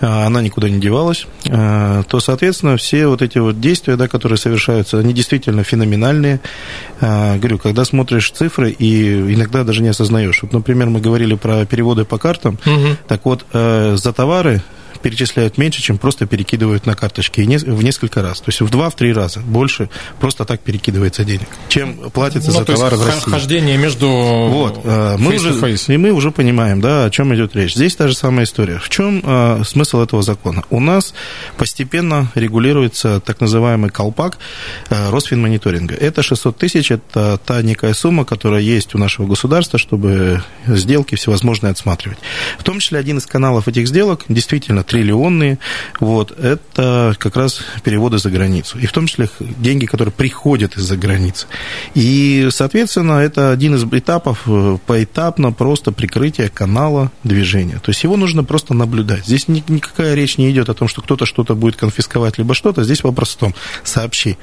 она 0.00 0.42
никуда 0.42 0.68
не 0.68 0.80
девалась, 0.80 1.26
а, 1.48 2.02
то, 2.04 2.20
соответственно, 2.20 2.76
все 2.76 3.06
вот 3.06 3.22
эти 3.22 3.38
вот 3.38 3.60
действия, 3.60 3.96
да, 3.96 4.08
которые 4.08 4.38
совершаются, 4.38 4.98
они 4.98 5.12
действительно 5.12 5.64
феноменальные. 5.64 6.40
А, 7.00 7.36
говорю, 7.38 7.58
когда 7.58 7.84
смотришь 7.84 8.30
цифры 8.30 8.70
и 8.70 9.34
иногда 9.34 9.64
даже 9.64 9.82
не 9.82 9.88
осознаешь. 9.88 10.42
Вот, 10.42 10.52
например, 10.52 10.88
мы 10.88 11.00
говорили 11.00 11.34
про 11.34 11.64
переводы 11.64 12.04
по 12.04 12.18
картам, 12.18 12.58
угу. 12.66 12.96
так 13.08 13.24
вот, 13.24 13.44
за 13.52 14.12
товары 14.12 14.62
перечисляют 14.98 15.58
меньше, 15.58 15.82
чем 15.82 15.98
просто 15.98 16.26
перекидывают 16.26 16.86
на 16.86 16.94
карточки 16.94 17.40
и 17.40 17.46
в 17.46 17.82
несколько 17.82 18.22
раз. 18.22 18.40
То 18.40 18.48
есть 18.48 18.60
в 18.60 18.70
два-три 18.70 19.12
раза 19.12 19.40
больше 19.40 19.88
просто 20.20 20.44
так 20.44 20.60
перекидывается 20.60 21.24
денег, 21.24 21.48
чем 21.68 22.10
платится 22.10 22.50
ну, 22.50 22.58
за 22.58 22.64
товары 22.64 22.96
в 22.96 23.06
России. 23.06 23.30
Хождение 23.30 23.76
между 23.76 24.08
вот, 24.08 24.80
э, 24.84 25.16
мы 25.18 25.36
уже, 25.36 25.50
face. 25.50 25.92
И 25.92 25.96
мы 25.96 26.10
уже 26.12 26.30
понимаем, 26.30 26.80
да, 26.80 27.04
о 27.04 27.10
чем 27.10 27.34
идет 27.34 27.54
речь. 27.54 27.74
Здесь 27.74 27.96
та 27.96 28.08
же 28.08 28.14
самая 28.14 28.44
история. 28.44 28.78
В 28.78 28.88
чем 28.88 29.22
э, 29.24 29.62
смысл 29.64 30.00
этого 30.00 30.22
закона? 30.22 30.64
У 30.70 30.80
нас 30.80 31.14
постепенно 31.56 32.30
регулируется 32.34 33.20
так 33.20 33.40
называемый 33.40 33.90
колпак 33.90 34.38
э, 34.90 35.10
Росфинмониторинга. 35.10 35.94
Это 35.94 36.22
600 36.22 36.56
тысяч, 36.56 36.90
это 36.90 37.38
та 37.44 37.62
некая 37.62 37.94
сумма, 37.94 38.24
которая 38.24 38.60
есть 38.60 38.94
у 38.94 38.98
нашего 38.98 39.26
государства, 39.26 39.78
чтобы 39.78 40.42
сделки 40.66 41.14
всевозможные 41.14 41.70
отсматривать. 41.70 42.18
В 42.58 42.64
том 42.64 42.80
числе 42.80 42.98
один 42.98 43.18
из 43.18 43.26
каналов 43.26 43.68
этих 43.68 43.88
сделок 43.88 44.24
действительно 44.28 44.82
триллионные, 44.86 45.58
вот, 46.00 46.30
это 46.38 47.14
как 47.18 47.36
раз 47.36 47.60
переводы 47.82 48.18
за 48.18 48.30
границу. 48.30 48.78
И 48.78 48.86
в 48.86 48.92
том 48.92 49.06
числе 49.06 49.28
деньги, 49.40 49.86
которые 49.86 50.12
приходят 50.12 50.76
из-за 50.76 50.96
границы. 50.96 51.46
И, 51.94 52.48
соответственно, 52.50 53.18
это 53.18 53.50
один 53.50 53.74
из 53.74 53.84
этапов 53.84 54.42
э, 54.46 54.78
поэтапно 54.86 55.52
просто 55.52 55.92
прикрытие 55.92 56.48
канала 56.48 57.10
движения. 57.24 57.80
То 57.82 57.90
есть 57.90 58.02
его 58.04 58.16
нужно 58.16 58.44
просто 58.44 58.74
наблюдать. 58.74 59.26
Здесь 59.26 59.48
никакая 59.48 60.14
речь 60.14 60.38
не 60.38 60.50
идет 60.50 60.68
о 60.68 60.74
том, 60.74 60.88
что 60.88 61.02
кто-то 61.02 61.26
что-то 61.26 61.54
будет 61.54 61.76
конфисковать, 61.76 62.38
либо 62.38 62.54
что-то. 62.54 62.84
Здесь 62.84 63.02
вопрос 63.02 63.34
в 63.34 63.38
том, 63.38 63.54
сообщи. 63.84 64.36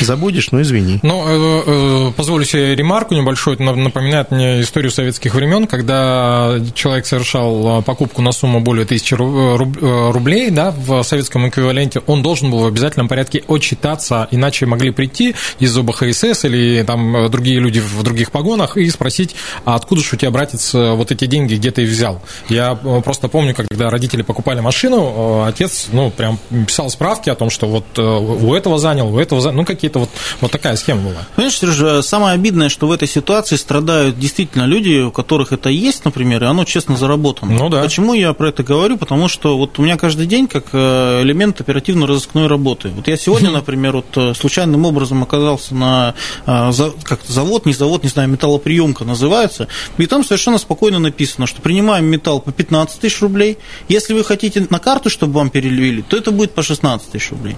Забудешь, 0.00 0.50
ну 0.50 0.60
извини. 0.60 0.98
Ну, 1.02 1.24
э, 1.26 1.62
э, 1.66 2.12
позволю 2.16 2.44
себе 2.44 2.74
ремарку 2.74 3.14
небольшую. 3.14 3.54
Это 3.54 3.62
напоминает 3.62 4.30
мне 4.30 4.60
историю 4.60 4.90
советских 4.90 5.34
времен, 5.34 5.66
когда 5.66 6.56
человек 6.74 7.06
совершал 7.06 7.80
э, 7.80 7.82
покупку 7.82 8.22
на 8.22 8.32
сумму 8.32 8.60
более 8.60 8.86
тысячи 8.86 9.14
рублей, 9.14 10.50
да, 10.50 10.72
в 10.76 11.02
советском 11.02 11.48
эквиваленте, 11.48 12.00
он 12.06 12.22
должен 12.22 12.50
был 12.50 12.58
в 12.60 12.66
обязательном 12.66 13.08
порядке 13.08 13.42
отчитаться, 13.46 14.28
иначе 14.30 14.66
могли 14.66 14.90
прийти 14.90 15.34
из 15.58 15.76
ОБХСС 15.76 16.44
или 16.44 16.82
там 16.82 17.30
другие 17.30 17.60
люди 17.60 17.80
в 17.80 18.02
других 18.02 18.30
погонах 18.30 18.76
и 18.76 18.88
спросить, 18.90 19.34
а 19.64 19.74
откуда 19.74 20.02
же 20.02 20.10
у 20.14 20.16
тебя, 20.16 20.30
братец, 20.30 20.74
вот 20.74 21.12
эти 21.12 21.26
деньги, 21.26 21.54
где 21.54 21.70
ты 21.70 21.82
их 21.82 21.90
взял? 21.90 22.22
Я 22.48 22.74
просто 22.74 23.28
помню, 23.28 23.54
когда 23.54 23.90
родители 23.90 24.22
покупали 24.22 24.60
машину, 24.60 25.44
отец, 25.44 25.88
ну, 25.92 26.10
прям 26.10 26.38
писал 26.66 26.90
справки 26.90 27.30
о 27.30 27.34
том, 27.34 27.50
что 27.50 27.66
вот 27.66 27.98
у 27.98 28.54
этого 28.54 28.78
занял, 28.78 29.14
у 29.14 29.18
этого 29.18 29.40
занял, 29.40 29.58
ну, 29.58 29.64
какие-то 29.74 30.00
вот, 30.00 30.10
вот 30.40 30.50
такая 30.50 30.76
схема 30.76 31.02
была. 31.02 31.26
Понимаешь, 31.36 31.58
Сережа, 31.58 32.02
самое 32.02 32.34
обидное, 32.34 32.68
что 32.68 32.86
в 32.86 32.92
этой 32.92 33.08
ситуации 33.08 33.56
страдают 33.56 34.18
действительно 34.18 34.64
люди, 34.64 35.02
у 35.02 35.10
которых 35.10 35.52
это 35.52 35.68
есть, 35.68 36.04
например, 36.04 36.44
и 36.44 36.46
оно 36.46 36.64
честно 36.64 36.96
заработано. 36.96 37.52
Ну 37.52 37.68
да. 37.68 37.82
Почему 37.82 38.14
я 38.14 38.32
про 38.32 38.48
это 38.48 38.62
говорю? 38.62 38.96
Потому 38.96 39.28
что 39.28 39.56
вот 39.56 39.78
у 39.78 39.82
меня 39.82 39.96
каждый 39.96 40.26
день 40.26 40.46
как 40.46 40.66
э, 40.72 41.22
элемент 41.22 41.60
оперативно-розыскной 41.60 42.46
работы. 42.46 42.90
Вот 42.90 43.08
я 43.08 43.16
сегодня, 43.16 43.50
например, 43.52 43.96
вот 43.96 44.16
э, 44.16 44.34
случайным 44.34 44.84
образом 44.84 45.22
оказался 45.22 45.74
на 45.74 46.14
э, 46.46 46.70
как 47.02 47.20
завод, 47.26 47.66
не 47.66 47.72
завод, 47.72 48.02
не 48.02 48.08
знаю, 48.08 48.28
металлоприемка 48.28 49.04
называется, 49.04 49.68
и 49.98 50.06
там 50.06 50.24
совершенно 50.24 50.58
спокойно 50.58 50.98
написано, 50.98 51.46
что 51.46 51.60
принимаем 51.62 52.06
металл 52.06 52.40
по 52.40 52.52
15 52.52 53.00
тысяч 53.00 53.20
рублей, 53.20 53.58
если 53.88 54.14
вы 54.14 54.24
хотите 54.24 54.66
на 54.70 54.78
карту, 54.78 55.10
чтобы 55.10 55.34
вам 55.34 55.50
перевели, 55.50 56.02
то 56.02 56.16
это 56.16 56.30
будет 56.30 56.52
по 56.52 56.62
16 56.62 57.10
тысяч 57.10 57.30
рублей. 57.30 57.56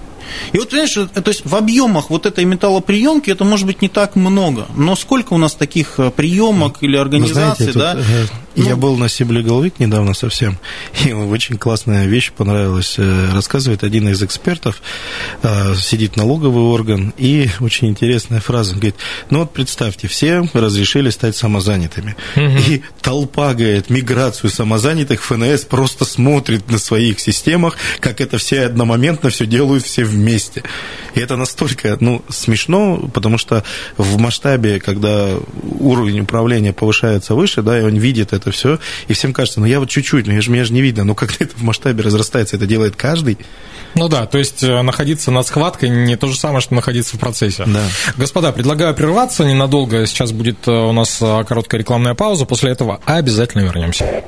И 0.51 0.57
вот, 0.57 0.69
понимаешь, 0.69 0.93
то 0.93 1.27
есть 1.27 1.45
в 1.45 1.55
объемах 1.55 2.09
вот 2.09 2.25
этой 2.25 2.45
металлоприемки 2.45 3.29
это 3.29 3.43
может 3.43 3.65
быть 3.65 3.81
не 3.81 3.89
так 3.89 4.15
много, 4.15 4.67
но 4.75 4.95
сколько 4.95 5.33
у 5.33 5.37
нас 5.37 5.53
таких 5.53 5.99
э, 5.99 6.11
приемок 6.11 6.77
или 6.81 6.97
организаций, 6.97 7.71
знаете, 7.71 7.79
да? 7.79 7.93
Тут, 7.93 8.03
э, 8.03 8.46
ну, 8.57 8.69
я 8.69 8.75
был 8.75 8.97
на 8.97 9.09
Сибле 9.09 9.41
недавно 9.79 10.13
совсем, 10.13 10.57
и 11.05 11.13
очень 11.13 11.57
классная 11.57 12.05
вещь 12.05 12.31
понравилась. 12.31 12.95
Э, 12.97 13.31
рассказывает 13.33 13.83
один 13.83 14.09
из 14.09 14.21
экспертов, 14.21 14.81
сидит 15.75 16.15
налоговый 16.15 16.63
орган, 16.63 17.13
и 17.17 17.49
очень 17.59 17.89
интересная 17.89 18.39
фраза. 18.39 18.73
Говорит, 18.73 18.95
ну 19.29 19.39
вот 19.39 19.53
представьте, 19.53 20.07
все 20.07 20.43
разрешили 20.53 21.09
стать 21.09 21.35
самозанятыми. 21.35 22.15
Угу. 22.35 22.57
И 22.67 22.81
толпа, 23.01 23.53
говорит, 23.53 23.89
миграцию 23.89 24.49
самозанятых 24.49 25.23
ФНС 25.23 25.65
просто 25.65 26.05
смотрит 26.05 26.69
на 26.69 26.79
своих 26.79 27.19
системах, 27.19 27.77
как 27.99 28.21
это 28.21 28.37
все 28.37 28.65
одномоментно 28.65 29.29
все 29.29 29.45
делают 29.45 29.83
все 29.83 30.03
вместе. 30.03 30.63
И 31.15 31.19
это 31.19 31.35
настолько 31.35 31.97
ну, 31.99 32.23
смешно, 32.29 33.09
потому 33.13 33.37
что 33.37 33.63
в 33.97 34.17
масштабе, 34.17 34.79
когда 34.79 35.29
уровень 35.79 36.21
управления 36.21 36.73
повышается 36.73 37.35
выше, 37.35 37.61
да, 37.61 37.79
и 37.79 37.83
он 37.83 37.95
видит 37.95 38.33
это 38.47 38.55
все, 38.55 38.79
и 39.07 39.13
всем 39.13 39.33
кажется, 39.33 39.59
ну 39.59 39.65
я 39.65 39.79
вот 39.79 39.89
чуть-чуть, 39.89 40.27
ну 40.27 40.33
я 40.33 40.41
же, 40.41 40.51
меня 40.51 40.63
же 40.63 40.73
не 40.73 40.81
видно, 40.81 41.03
но 41.03 41.15
когда 41.15 41.35
это 41.39 41.55
в 41.55 41.63
масштабе 41.63 42.03
разрастается, 42.03 42.55
это 42.55 42.65
делает 42.65 42.95
каждый. 42.95 43.37
Ну 43.97 44.09
да, 44.09 44.27
то 44.27 44.37
есть 44.37 44.61
э, 44.63 44.81
находиться 44.83 45.31
над 45.31 45.47
схваткой 45.47 45.89
не 45.89 46.15
то 46.17 46.27
же 46.27 46.37
самое, 46.37 46.61
что 46.61 46.75
находиться 46.75 47.17
в 47.17 47.19
процессе. 47.19 47.63
Да. 47.65 47.81
Господа, 48.15 48.51
предлагаю 48.51 48.93
прерваться 48.93 49.43
ненадолго. 49.43 50.05
Сейчас 50.05 50.31
будет 50.31 50.67
э, 50.67 50.71
у 50.71 50.91
нас 50.91 51.17
э, 51.19 51.43
короткая 51.47 51.79
рекламная 51.79 52.13
пауза. 52.13 52.45
После 52.45 52.71
этого 52.71 52.99
обязательно 53.05 53.61
вернемся. 53.61 54.23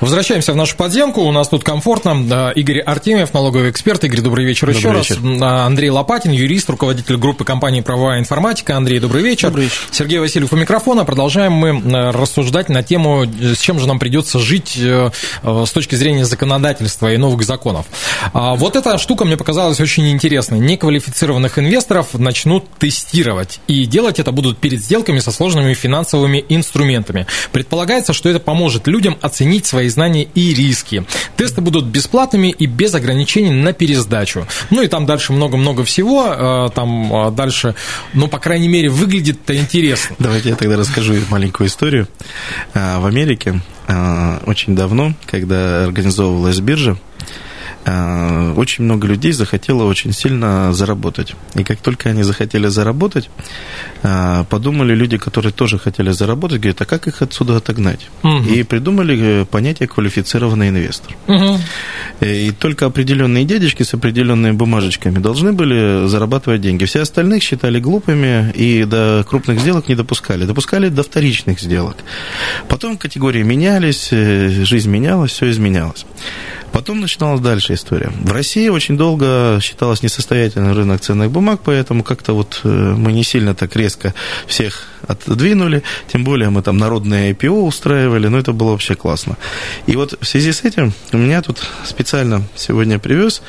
Возвращаемся 0.00 0.52
в 0.52 0.56
нашу 0.56 0.76
подземку. 0.76 1.20
У 1.20 1.30
нас 1.30 1.48
тут 1.48 1.62
комфортно. 1.62 2.50
Игорь 2.56 2.80
Артемьев, 2.80 3.32
налоговый 3.32 3.70
эксперт. 3.70 4.02
Игорь, 4.02 4.20
добрый 4.20 4.44
вечер 4.44 4.72
добрый 4.72 5.00
еще 5.00 5.14
вечер. 5.14 5.40
раз. 5.40 5.66
Андрей 5.66 5.90
Лопатин, 5.90 6.32
юрист, 6.32 6.68
руководитель 6.70 7.16
группы 7.16 7.44
компании 7.44 7.82
«Правовая 7.82 8.18
информатика». 8.18 8.76
Андрей, 8.76 8.98
добрый 8.98 9.22
вечер. 9.22 9.48
Добрый 9.48 9.66
вечер. 9.66 9.78
Сергей 9.92 10.18
Васильев 10.18 10.52
у 10.52 10.56
микрофона. 10.56 11.04
Продолжаем 11.04 11.52
мы 11.52 12.10
рассуждать 12.10 12.68
на 12.68 12.82
тему, 12.82 13.26
с 13.54 13.58
чем 13.60 13.78
же 13.78 13.86
нам 13.86 13.98
придется 13.98 14.38
жить 14.38 14.76
с 14.76 15.70
точки 15.72 15.94
зрения 15.94 16.24
законодательства 16.24 17.12
и 17.12 17.16
новых 17.16 17.44
законов. 17.44 17.86
А 18.32 18.54
вот 18.54 18.76
эта 18.76 18.98
штука 18.98 19.24
мне 19.24 19.36
показалась 19.36 19.80
очень 19.80 20.10
интересной. 20.10 20.58
Неквалифицированных 20.58 21.58
инвесторов 21.58 22.14
начнут 22.14 22.68
тестировать. 22.78 23.60
И 23.66 23.86
делать 23.86 24.18
это 24.18 24.32
будут 24.32 24.58
перед 24.58 24.80
сделками 24.80 25.18
со 25.18 25.30
сложными 25.30 25.74
финансовыми 25.74 26.44
инструментами. 26.48 27.26
Предполагается, 27.52 28.12
что 28.12 28.28
это 28.28 28.40
поможет 28.40 28.86
людям 28.86 29.18
оценить 29.20 29.66
свои 29.66 29.88
знания 29.88 30.28
и 30.34 30.54
риски. 30.54 31.04
Тесты 31.36 31.60
будут 31.60 31.86
бесплатными 31.86 32.48
и 32.48 32.66
без 32.66 32.94
ограничений 32.94 33.50
на 33.50 33.72
пересдачу. 33.72 34.46
Ну 34.70 34.82
и 34.82 34.86
там 34.86 35.06
дальше 35.06 35.32
много-много 35.32 35.84
всего. 35.84 36.26
Э, 36.28 36.68
там 36.74 37.12
э, 37.12 37.30
дальше, 37.32 37.74
ну, 38.12 38.28
по 38.28 38.38
крайней 38.38 38.68
мере, 38.68 38.88
выглядит 38.88 39.38
это 39.44 39.56
интересно. 39.56 40.16
Давайте 40.18 40.50
я 40.50 40.56
тогда 40.56 40.76
расскажу 40.76 41.14
маленькую 41.30 41.68
историю. 41.68 42.08
Э, 42.74 42.98
в 42.98 43.06
Америке 43.06 43.33
очень 44.46 44.74
давно, 44.74 45.14
когда 45.26 45.84
организовывалась 45.84 46.60
биржа, 46.60 46.96
Э, 46.96 47.53
очень 47.86 48.84
много 48.84 49.06
людей 49.06 49.32
захотело 49.32 49.84
очень 49.84 50.12
сильно 50.12 50.72
заработать. 50.72 51.34
И 51.54 51.64
как 51.64 51.78
только 51.80 52.08
они 52.08 52.22
захотели 52.22 52.68
заработать, 52.68 53.28
э, 54.02 54.44
подумали 54.48 54.94
люди, 54.94 55.18
которые 55.18 55.52
тоже 55.52 55.78
хотели 55.78 56.10
заработать, 56.10 56.60
говорят, 56.60 56.80
а 56.80 56.86
как 56.86 57.06
их 57.08 57.20
отсюда 57.20 57.58
отогнать? 57.58 58.08
Угу. 58.22 58.44
И 58.44 58.62
придумали 58.62 59.42
э, 59.42 59.44
понятие 59.44 59.88
квалифицированный 59.88 60.70
инвестор. 60.70 61.14
Угу. 61.26 61.60
И 62.22 62.52
только 62.52 62.86
определенные 62.86 63.44
дядечки 63.44 63.82
с 63.82 63.92
определенными 63.92 64.52
бумажечками 64.52 65.18
должны 65.18 65.52
были 65.52 66.06
зарабатывать 66.06 66.62
деньги. 66.62 66.86
Все 66.86 67.02
остальных 67.02 67.42
считали 67.42 67.80
глупыми 67.80 68.50
и 68.52 68.84
до 68.84 69.26
крупных 69.28 69.60
сделок 69.60 69.88
не 69.88 69.94
допускали. 69.94 70.46
Допускали 70.46 70.88
до 70.88 71.02
вторичных 71.02 71.60
сделок. 71.60 71.96
Потом 72.68 72.96
категории 72.96 73.42
менялись, 73.42 74.08
жизнь 74.10 74.90
менялась, 74.90 75.32
все 75.32 75.50
изменялось. 75.50 76.06
Потом 76.72 77.00
начиналась 77.00 77.40
дальше 77.40 77.73
история. 77.74 78.12
В 78.20 78.32
России 78.32 78.68
очень 78.68 78.96
долго 78.96 79.58
считалось 79.60 80.02
несостоятельный 80.02 80.72
рынок 80.72 81.00
ценных 81.00 81.30
бумаг, 81.30 81.60
поэтому 81.64 82.02
как-то 82.02 82.32
вот 82.32 82.60
э, 82.64 82.68
мы 82.68 83.12
не 83.12 83.24
сильно 83.24 83.54
так 83.54 83.76
резко 83.76 84.14
всех 84.46 84.88
отодвинули, 85.06 85.82
тем 86.12 86.24
более 86.24 86.50
мы 86.50 86.62
там 86.62 86.78
народные 86.78 87.32
IPO 87.32 87.66
устраивали, 87.66 88.28
но 88.28 88.38
это 88.38 88.52
было 88.52 88.70
вообще 88.70 88.94
классно. 88.94 89.36
И 89.86 89.96
вот 89.96 90.14
в 90.20 90.26
связи 90.26 90.52
с 90.52 90.64
этим 90.64 90.92
у 91.12 91.18
меня 91.18 91.42
тут 91.42 91.62
специально 91.84 92.42
сегодня 92.56 92.98
привез 92.98 93.42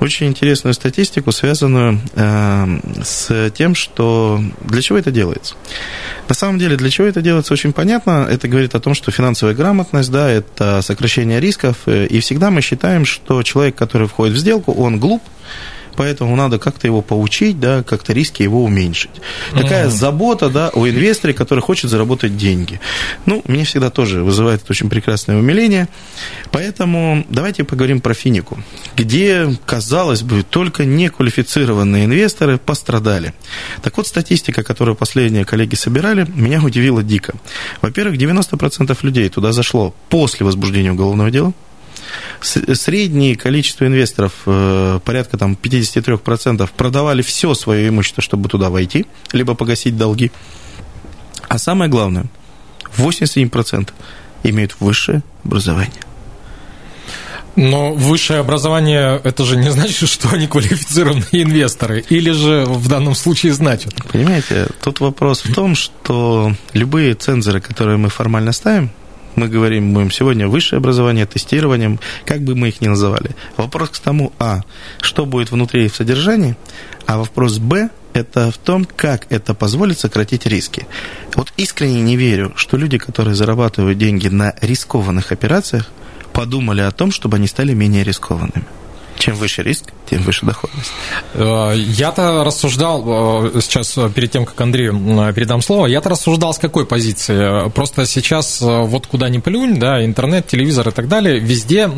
очень 0.00 0.26
интересную 0.26 0.74
статистику, 0.74 1.32
связанную 1.32 2.00
э, 2.14 2.78
с 3.02 3.50
тем, 3.50 3.74
что 3.74 4.40
для 4.64 4.82
чего 4.82 4.98
это 4.98 5.10
делается. 5.10 5.54
На 6.28 6.34
самом 6.34 6.58
деле, 6.58 6.76
для 6.76 6.90
чего 6.90 7.06
это 7.06 7.22
делается, 7.22 7.52
очень 7.52 7.72
понятно. 7.72 8.26
Это 8.30 8.48
говорит 8.48 8.74
о 8.74 8.80
том, 8.80 8.94
что 8.94 9.10
финансовая 9.10 9.54
грамотность, 9.54 10.10
да, 10.10 10.30
это 10.30 10.82
сокращение 10.82 11.40
рисков. 11.40 11.78
Э, 11.86 12.06
и 12.06 12.20
всегда 12.20 12.50
мы 12.50 12.60
считаем, 12.60 13.04
что 13.04 13.42
человек, 13.42 13.76
который 13.76 14.08
входит 14.08 14.34
в 14.34 14.38
сделку, 14.38 14.72
он 14.72 14.98
глуп, 14.98 15.22
поэтому 15.96 16.36
надо 16.36 16.58
как-то 16.58 16.86
его 16.86 17.02
поучить, 17.02 17.58
да, 17.58 17.82
как-то 17.82 18.12
риски 18.12 18.42
его 18.42 18.64
уменьшить. 18.64 19.10
Такая 19.52 19.86
mm-hmm. 19.86 19.90
забота, 19.90 20.48
да, 20.48 20.68
о 20.68 20.88
инвесторе, 20.88 21.34
который 21.34 21.60
хочет 21.60 21.90
заработать 21.90 22.36
деньги. 22.36 22.80
Ну, 23.24 23.42
меня 23.46 23.64
всегда 23.64 23.90
тоже 23.90 24.22
вызывает 24.22 24.62
это 24.62 24.72
очень 24.72 24.88
прекрасное 24.88 25.36
умиление. 25.36 25.88
Поэтому 26.50 27.24
давайте 27.28 27.64
поговорим 27.64 28.00
про 28.00 28.14
финику, 28.14 28.58
где, 28.96 29.48
казалось 29.64 30.22
бы, 30.22 30.42
только 30.42 30.84
неквалифицированные 30.84 32.04
инвесторы 32.04 32.58
пострадали. 32.58 33.34
Так 33.82 33.96
вот, 33.96 34.06
статистика, 34.06 34.62
которую 34.62 34.96
последние 34.96 35.44
коллеги 35.44 35.74
собирали, 35.74 36.26
меня 36.34 36.62
удивила 36.62 37.02
дико. 37.02 37.34
Во-первых, 37.82 38.18
90% 38.18 38.96
людей 39.02 39.28
туда 39.28 39.52
зашло 39.52 39.94
после 40.08 40.44
возбуждения 40.46 40.92
уголовного 40.92 41.30
дела, 41.30 41.52
среднее 42.40 43.36
количество 43.36 43.86
инвесторов, 43.86 44.32
э, 44.46 45.00
порядка 45.04 45.38
там 45.38 45.56
53%, 45.60 46.68
продавали 46.76 47.22
все 47.22 47.54
свое 47.54 47.88
имущество, 47.88 48.22
чтобы 48.22 48.48
туда 48.48 48.70
войти, 48.70 49.06
либо 49.32 49.54
погасить 49.54 49.96
долги. 49.96 50.30
А 51.48 51.58
самое 51.58 51.90
главное, 51.90 52.26
87% 52.96 53.90
имеют 54.42 54.76
высшее 54.80 55.22
образование. 55.44 56.02
Но 57.56 57.94
высшее 57.94 58.40
образование 58.40 59.18
это 59.24 59.44
же 59.44 59.56
не 59.56 59.70
значит, 59.70 60.08
что 60.08 60.28
они 60.28 60.46
квалифицированные 60.46 61.42
инвесторы, 61.42 62.04
или 62.08 62.30
же 62.30 62.64
в 62.66 62.88
данном 62.88 63.14
случае 63.14 63.54
значит? 63.54 63.94
Понимаете, 64.12 64.68
тут 64.82 65.00
вопрос 65.00 65.44
в 65.44 65.54
том, 65.54 65.74
что 65.74 66.52
любые 66.74 67.14
цензоры, 67.14 67.60
которые 67.60 67.96
мы 67.96 68.10
формально 68.10 68.52
ставим, 68.52 68.90
мы 69.36 69.48
говорим, 69.48 69.92
будем 69.92 70.10
сегодня 70.10 70.48
высшее 70.48 70.78
образование, 70.78 71.26
тестированием, 71.26 72.00
как 72.24 72.42
бы 72.42 72.54
мы 72.54 72.68
их 72.68 72.80
ни 72.80 72.88
называли. 72.88 73.30
Вопрос 73.56 73.90
к 73.90 73.98
тому, 73.98 74.32
а, 74.38 74.62
что 75.00 75.26
будет 75.26 75.50
внутри 75.50 75.88
в 75.88 75.94
содержании, 75.94 76.56
а 77.06 77.18
вопрос, 77.18 77.58
б, 77.58 77.90
это 78.14 78.50
в 78.50 78.56
том, 78.56 78.86
как 78.86 79.26
это 79.30 79.54
позволит 79.54 79.98
сократить 79.98 80.46
риски. 80.46 80.86
Вот 81.34 81.52
искренне 81.58 82.00
не 82.00 82.16
верю, 82.16 82.52
что 82.56 82.76
люди, 82.76 82.98
которые 82.98 83.34
зарабатывают 83.34 83.98
деньги 83.98 84.28
на 84.28 84.54
рискованных 84.62 85.32
операциях, 85.32 85.90
подумали 86.32 86.80
о 86.80 86.90
том, 86.90 87.12
чтобы 87.12 87.36
они 87.36 87.46
стали 87.46 87.74
менее 87.74 88.04
рискованными. 88.04 88.64
Чем 89.18 89.34
выше 89.34 89.62
риск, 89.62 89.92
тем 90.08 90.22
выше 90.22 90.46
доходность. 90.46 90.92
Э, 91.34 91.72
я-то 91.74 92.44
рассуждал, 92.44 93.02
э, 93.46 93.60
сейчас 93.60 93.96
э, 93.96 94.10
перед 94.14 94.30
тем, 94.30 94.44
как 94.44 94.60
Андрею 94.60 94.92
передам 95.34 95.62
слово, 95.62 95.86
я-то 95.86 96.10
рассуждал 96.10 96.52
с 96.54 96.58
какой 96.58 96.86
позиции. 96.86 97.68
Просто 97.70 98.06
сейчас 98.06 98.60
вот 98.60 99.06
куда 99.06 99.28
ни 99.28 99.38
плюнь, 99.38 99.78
да, 99.78 100.04
интернет, 100.04 100.46
телевизор 100.46 100.88
и 100.88 100.92
так 100.92 101.08
далее, 101.08 101.38
везде 101.38 101.90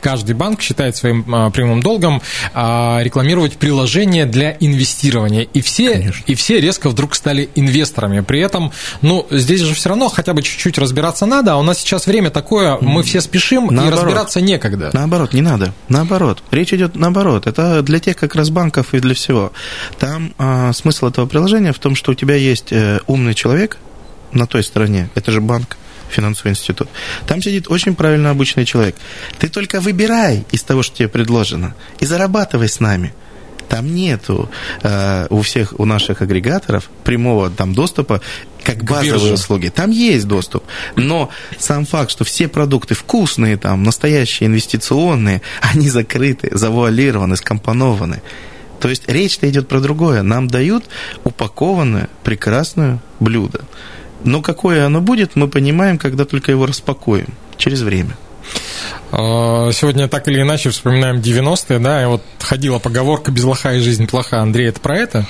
каждый 0.00 0.34
банк 0.34 0.60
считает 0.60 0.96
своим 0.96 1.24
прямым 1.52 1.82
долгом 1.82 2.22
рекламировать 2.54 3.56
приложение 3.56 4.26
для 4.26 4.56
инвестирования. 4.60 5.42
И 5.42 5.60
все, 5.60 6.12
и 6.26 6.34
все 6.34 6.60
резко 6.60 6.88
вдруг 6.88 7.14
стали 7.14 7.48
инвесторами. 7.54 8.20
При 8.20 8.40
этом, 8.40 8.72
ну, 9.02 9.26
здесь 9.30 9.60
же 9.60 9.74
все 9.74 9.90
равно 9.90 10.08
хотя 10.08 10.32
бы 10.34 10.42
чуть-чуть 10.42 10.78
разбираться 10.78 11.26
надо, 11.26 11.54
а 11.54 11.56
у 11.56 11.62
нас 11.62 11.78
сейчас 11.78 12.06
время 12.06 12.30
такое, 12.30 12.78
мы 12.80 13.02
все 13.02 13.20
спешим, 13.20 13.66
наоборот. 13.66 13.98
и 13.98 14.02
разбираться 14.02 14.40
некогда. 14.40 14.90
Наоборот, 14.92 15.32
не 15.32 15.40
надо. 15.40 15.74
Наоборот. 15.88 16.43
Речь 16.50 16.72
идет 16.72 16.94
наоборот 16.94 17.46
это 17.46 17.82
для 17.82 17.98
тех 17.98 18.16
как 18.16 18.34
раз 18.34 18.50
банков 18.50 18.94
и 18.94 19.00
для 19.00 19.14
всего. 19.14 19.52
Там 19.98 20.34
а, 20.38 20.72
смысл 20.72 21.06
этого 21.06 21.26
приложения 21.26 21.72
в 21.72 21.78
том, 21.78 21.94
что 21.94 22.12
у 22.12 22.14
тебя 22.14 22.36
есть 22.36 22.72
э, 22.72 23.00
умный 23.06 23.34
человек 23.34 23.78
на 24.32 24.46
той 24.46 24.62
стороне, 24.62 25.10
это 25.14 25.30
же 25.30 25.40
банк, 25.40 25.76
финансовый 26.08 26.50
институт. 26.50 26.88
Там 27.26 27.42
сидит 27.42 27.68
очень 27.68 27.94
правильно 27.94 28.30
обычный 28.30 28.64
человек. 28.64 28.96
Ты 29.38 29.48
только 29.48 29.80
выбирай 29.80 30.44
из 30.52 30.62
того, 30.62 30.82
что 30.82 30.96
тебе 30.96 31.08
предложено, 31.08 31.74
и 31.98 32.06
зарабатывай 32.06 32.68
с 32.68 32.80
нами. 32.80 33.12
Там 33.68 33.94
нету 33.94 34.50
э, 34.82 35.26
у 35.30 35.40
всех, 35.42 35.78
у 35.78 35.84
наших 35.84 36.22
агрегаторов 36.22 36.90
прямого 37.02 37.50
там 37.50 37.74
доступа 37.74 38.20
как 38.64 38.82
базовые 38.84 39.34
услуги. 39.34 39.68
Там 39.68 39.90
есть 39.90 40.26
доступ. 40.26 40.64
Но 40.96 41.30
сам 41.58 41.84
факт, 41.84 42.10
что 42.10 42.24
все 42.24 42.48
продукты 42.48 42.94
вкусные, 42.94 43.56
там, 43.56 43.82
настоящие 43.82 44.48
инвестиционные, 44.48 45.42
они 45.60 45.88
закрыты, 45.88 46.50
завуалированы, 46.52 47.36
скомпонованы. 47.36 48.22
То 48.80 48.88
есть 48.88 49.08
речь-то 49.08 49.48
идет 49.48 49.68
про 49.68 49.80
другое. 49.80 50.22
Нам 50.22 50.48
дают 50.48 50.84
упакованное, 51.22 52.08
прекрасное 52.22 53.00
блюдо. 53.20 53.62
Но 54.24 54.42
какое 54.42 54.86
оно 54.86 55.00
будет, 55.00 55.36
мы 55.36 55.48
понимаем, 55.48 55.98
когда 55.98 56.24
только 56.24 56.50
его 56.50 56.66
распакуем, 56.66 57.28
через 57.56 57.82
время. 57.82 58.16
А, 59.12 59.70
сегодня 59.72 60.08
так 60.08 60.26
или 60.28 60.42
иначе 60.42 60.70
вспоминаем 60.70 61.16
90-е, 61.16 61.78
да, 61.78 62.02
и 62.02 62.06
вот 62.06 62.22
ходила 62.40 62.78
поговорка 62.78 63.30
«без 63.30 63.44
лоха 63.44 63.74
и 63.74 63.80
жизнь 63.80 64.06
плоха». 64.06 64.40
Андрей, 64.40 64.68
это 64.68 64.80
про 64.80 64.98
это? 64.98 65.26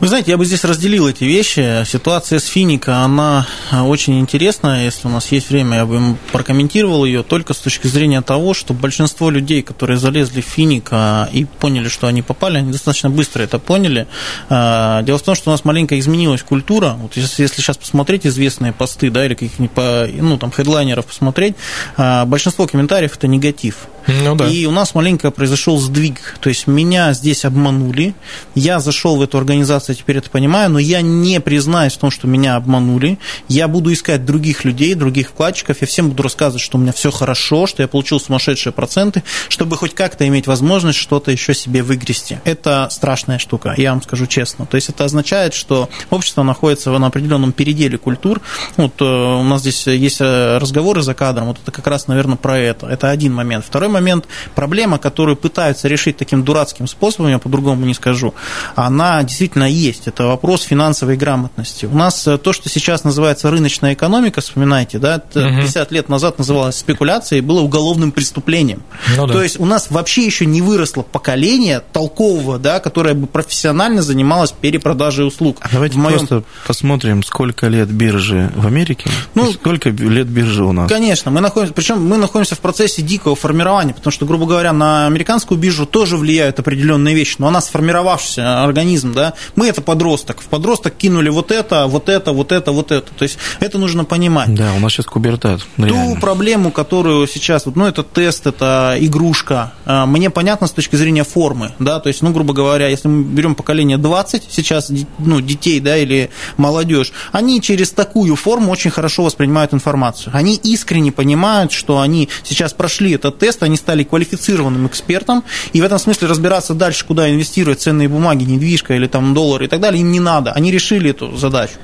Вы 0.00 0.08
знаете, 0.08 0.32
я 0.32 0.36
бы 0.36 0.44
здесь 0.44 0.64
разделил 0.64 1.08
эти 1.08 1.24
вещи. 1.24 1.84
Ситуация 1.86 2.38
с 2.38 2.44
Финика, 2.44 2.98
она 2.98 3.46
очень 3.72 4.20
интересная. 4.20 4.84
Если 4.84 5.08
у 5.08 5.10
нас 5.10 5.32
есть 5.32 5.48
время, 5.50 5.78
я 5.78 5.86
бы 5.86 6.16
прокомментировал 6.30 7.04
ее 7.04 7.22
только 7.22 7.54
с 7.54 7.58
точки 7.58 7.86
зрения 7.86 8.20
того, 8.20 8.52
что 8.52 8.74
большинство 8.74 9.30
людей, 9.30 9.62
которые 9.62 9.96
залезли 9.98 10.40
в 10.40 10.44
Финик 10.44 10.90
и 11.32 11.46
поняли, 11.58 11.88
что 11.88 12.06
они 12.08 12.22
попали, 12.22 12.58
они 12.58 12.72
достаточно 12.72 13.10
быстро 13.10 13.42
это 13.42 13.58
поняли. 13.58 14.06
Дело 14.50 15.18
в 15.18 15.22
том, 15.22 15.34
что 15.34 15.50
у 15.50 15.52
нас 15.52 15.64
маленько 15.64 15.98
изменилась 15.98 16.42
культура. 16.42 16.96
Вот 16.98 17.16
если, 17.16 17.46
сейчас 17.46 17.76
посмотреть 17.76 18.26
известные 18.26 18.72
посты, 18.72 19.10
да, 19.10 19.24
или 19.24 19.34
каких-нибудь, 19.34 19.72
ну, 20.20 20.38
там, 20.38 20.50
хедлайнеров 20.50 21.06
посмотреть, 21.06 21.54
большинство 21.96 22.66
комментариев– 22.66 22.91
это 23.00 23.26
негатив. 23.28 23.88
Ну, 24.06 24.34
да. 24.34 24.48
И 24.48 24.66
у 24.66 24.70
нас 24.70 24.94
маленько 24.94 25.30
произошел 25.30 25.78
сдвиг. 25.78 26.36
То 26.40 26.48
есть 26.48 26.66
меня 26.66 27.12
здесь 27.12 27.44
обманули, 27.44 28.14
я 28.54 28.80
зашел 28.80 29.16
в 29.16 29.22
эту 29.22 29.38
организацию, 29.38 29.94
теперь 29.94 30.18
это 30.18 30.30
понимаю, 30.30 30.70
но 30.70 30.78
я 30.78 31.02
не 31.02 31.40
признаюсь 31.40 31.92
в 31.94 31.98
том, 31.98 32.10
что 32.10 32.26
меня 32.26 32.56
обманули. 32.56 33.18
Я 33.48 33.68
буду 33.68 33.92
искать 33.92 34.24
других 34.24 34.64
людей, 34.64 34.94
других 34.94 35.28
вкладчиков, 35.28 35.80
я 35.80 35.86
всем 35.86 36.08
буду 36.08 36.22
рассказывать, 36.22 36.62
что 36.62 36.78
у 36.78 36.80
меня 36.80 36.92
все 36.92 37.10
хорошо, 37.10 37.66
что 37.66 37.82
я 37.82 37.88
получил 37.88 38.18
сумасшедшие 38.18 38.72
проценты, 38.72 39.22
чтобы 39.48 39.76
хоть 39.76 39.94
как-то 39.94 40.26
иметь 40.26 40.46
возможность 40.46 40.98
что-то 40.98 41.30
еще 41.30 41.54
себе 41.54 41.82
выгрести. 41.82 42.40
Это 42.44 42.88
страшная 42.90 43.38
штука, 43.38 43.74
я 43.76 43.90
вам 43.90 44.02
скажу 44.02 44.26
честно. 44.26 44.66
То 44.66 44.76
есть 44.76 44.88
это 44.88 45.04
означает, 45.04 45.54
что 45.54 45.88
общество 46.10 46.42
находится 46.42 46.90
на 46.90 47.06
определенном 47.06 47.52
переделе 47.52 47.98
культур. 47.98 48.40
Вот 48.76 49.00
э, 49.00 49.04
у 49.04 49.42
нас 49.44 49.60
здесь 49.60 49.86
есть 49.86 50.20
э, 50.20 50.58
разговоры 50.58 51.02
за 51.02 51.14
кадром, 51.14 51.48
вот 51.48 51.58
это 51.62 51.70
как 51.70 51.86
раз, 51.86 52.08
наверное, 52.08 52.36
про 52.36 52.58
это. 52.58 52.81
Это 52.86 53.10
один 53.10 53.32
момент. 53.34 53.64
Второй 53.64 53.88
момент, 53.88 54.26
проблема, 54.54 54.98
которую 54.98 55.36
пытаются 55.36 55.88
решить 55.88 56.16
таким 56.16 56.44
дурацким 56.44 56.86
способом, 56.86 57.30
я 57.30 57.38
по-другому 57.38 57.86
не 57.86 57.94
скажу, 57.94 58.34
она 58.74 59.22
действительно 59.22 59.64
есть. 59.64 60.06
Это 60.06 60.24
вопрос 60.24 60.62
финансовой 60.62 61.16
грамотности. 61.16 61.86
У 61.86 61.96
нас 61.96 62.26
э, 62.26 62.38
то, 62.38 62.52
что 62.52 62.68
сейчас 62.68 63.04
называется 63.04 63.50
рыночная 63.50 63.94
экономика, 63.94 64.40
вспоминайте, 64.40 64.98
да, 64.98 65.18
50 65.18 65.86
угу. 65.86 65.94
лет 65.94 66.08
назад 66.08 66.38
называлось 66.38 66.76
спекуляцией, 66.76 67.40
было 67.40 67.60
уголовным 67.60 68.12
преступлением. 68.12 68.82
Ну, 69.16 69.26
да. 69.26 69.32
То 69.32 69.42
есть 69.42 69.58
у 69.58 69.64
нас 69.64 69.90
вообще 69.90 70.24
еще 70.24 70.46
не 70.46 70.62
выросло 70.62 71.02
поколение 71.02 71.80
толкового, 71.92 72.58
да, 72.58 72.80
которое 72.80 73.14
бы 73.14 73.26
профессионально 73.26 74.02
занималось 74.02 74.52
перепродажей 74.52 75.26
услуг. 75.26 75.58
А 75.60 75.68
давайте 75.72 75.98
моем... 75.98 76.18
просто 76.18 76.44
посмотрим, 76.66 77.22
сколько 77.22 77.68
лет 77.68 77.88
биржи 77.88 78.50
в 78.54 78.66
Америке, 78.66 79.10
ну, 79.34 79.52
сколько 79.52 79.90
лет 79.90 80.28
биржи 80.28 80.64
у 80.64 80.72
нас. 80.72 80.88
Конечно, 80.88 81.30
мы 81.30 81.40
находимся, 81.40 81.74
причем 81.74 82.06
мы 82.06 82.16
находимся 82.16 82.54
в 82.54 82.60
процессе 82.62 83.02
дикого 83.02 83.36
формирования 83.36 83.94
потому 83.94 84.12
что, 84.12 84.26
грубо 84.26 84.46
говоря, 84.46 84.72
на 84.72 85.06
американскую 85.06 85.58
биржу 85.58 85.86
тоже 85.86 86.16
влияют 86.16 86.58
определенные 86.58 87.14
вещи, 87.14 87.36
но 87.38 87.48
она 87.48 87.60
сформировавшийся 87.60 88.64
организм, 88.64 89.12
да, 89.12 89.34
мы 89.54 89.68
это 89.68 89.82
подросток, 89.82 90.40
в 90.40 90.46
подросток 90.46 90.96
кинули 90.96 91.28
вот 91.28 91.50
это, 91.50 91.86
вот 91.86 92.08
это, 92.08 92.32
вот 92.32 92.52
это, 92.52 92.72
вот 92.72 92.90
это, 92.90 93.12
то 93.12 93.22
есть 93.22 93.38
это 93.60 93.78
нужно 93.78 94.04
понимать. 94.04 94.54
Да, 94.54 94.72
у 94.74 94.80
нас 94.80 94.92
сейчас 94.92 95.06
кубертат. 95.06 95.60
Реально. 95.76 96.14
Ту 96.14 96.20
проблему, 96.20 96.70
которую 96.70 97.26
сейчас, 97.26 97.66
ну, 97.66 97.86
это 97.86 98.02
тест, 98.02 98.46
это 98.46 98.96
игрушка, 98.98 99.72
а, 99.84 100.06
мне 100.06 100.30
понятно 100.30 100.66
с 100.66 100.72
точки 100.72 100.96
зрения 100.96 101.24
формы, 101.24 101.72
да, 101.78 102.00
то 102.00 102.08
есть, 102.08 102.22
ну, 102.22 102.32
грубо 102.32 102.54
говоря, 102.54 102.88
если 102.88 103.08
мы 103.08 103.24
берем 103.24 103.54
поколение 103.54 103.98
20, 103.98 104.44
сейчас, 104.50 104.90
ну, 105.18 105.40
детей, 105.40 105.80
да, 105.80 105.96
или 105.96 106.30
молодежь, 106.56 107.12
они 107.32 107.60
через 107.60 107.90
такую 107.90 108.36
форму 108.36 108.70
очень 108.70 108.90
хорошо 108.90 109.24
воспринимают 109.24 109.74
информацию. 109.74 110.32
Они 110.34 110.56
искренне 110.56 111.12
понимают, 111.12 111.72
что 111.72 112.00
они 112.00 112.28
сейчас 112.52 112.72
прошли 112.72 113.12
этот 113.12 113.38
тест, 113.38 113.62
они 113.62 113.76
стали 113.76 114.04
квалифицированным 114.04 114.86
экспертом, 114.86 115.44
и 115.72 115.80
в 115.80 115.84
этом 115.84 115.98
смысле 115.98 116.28
разбираться 116.28 116.74
дальше, 116.74 117.04
куда 117.04 117.30
инвестировать 117.30 117.80
ценные 117.80 118.08
бумаги, 118.08 118.44
недвижка 118.44 118.94
или 118.94 119.06
там 119.06 119.34
доллары 119.34 119.64
и 119.64 119.68
так 119.68 119.80
далее, 119.80 120.00
им 120.00 120.12
не 120.12 120.20
надо. 120.20 120.52
Они 120.52 120.70
решили 120.70 121.10
эту 121.10 121.36
задачу. 121.36 121.74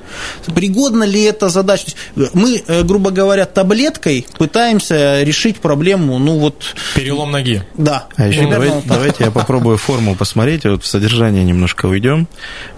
Пригодна 0.53 1.03
ли 1.03 1.23
эта 1.23 1.49
задача? 1.49 1.85
Мы, 2.33 2.63
э, 2.65 2.83
грубо 2.83 3.11
говоря, 3.11 3.45
таблеткой 3.45 4.25
пытаемся 4.37 5.23
решить 5.23 5.57
проблему, 5.57 6.19
ну 6.19 6.39
вот... 6.39 6.75
Перелом 6.95 7.31
ноги. 7.31 7.63
Да. 7.75 8.07
А 8.15 8.27
еще 8.27 8.49
давайте, 8.49 8.75
вот 8.75 8.83
давайте 8.87 9.23
я 9.23 9.31
попробую 9.31 9.77
форму 9.77 10.15
посмотреть, 10.15 10.65
вот 10.65 10.83
в 10.83 10.87
содержание 10.87 11.43
немножко 11.43 11.85
уйдем. 11.85 12.27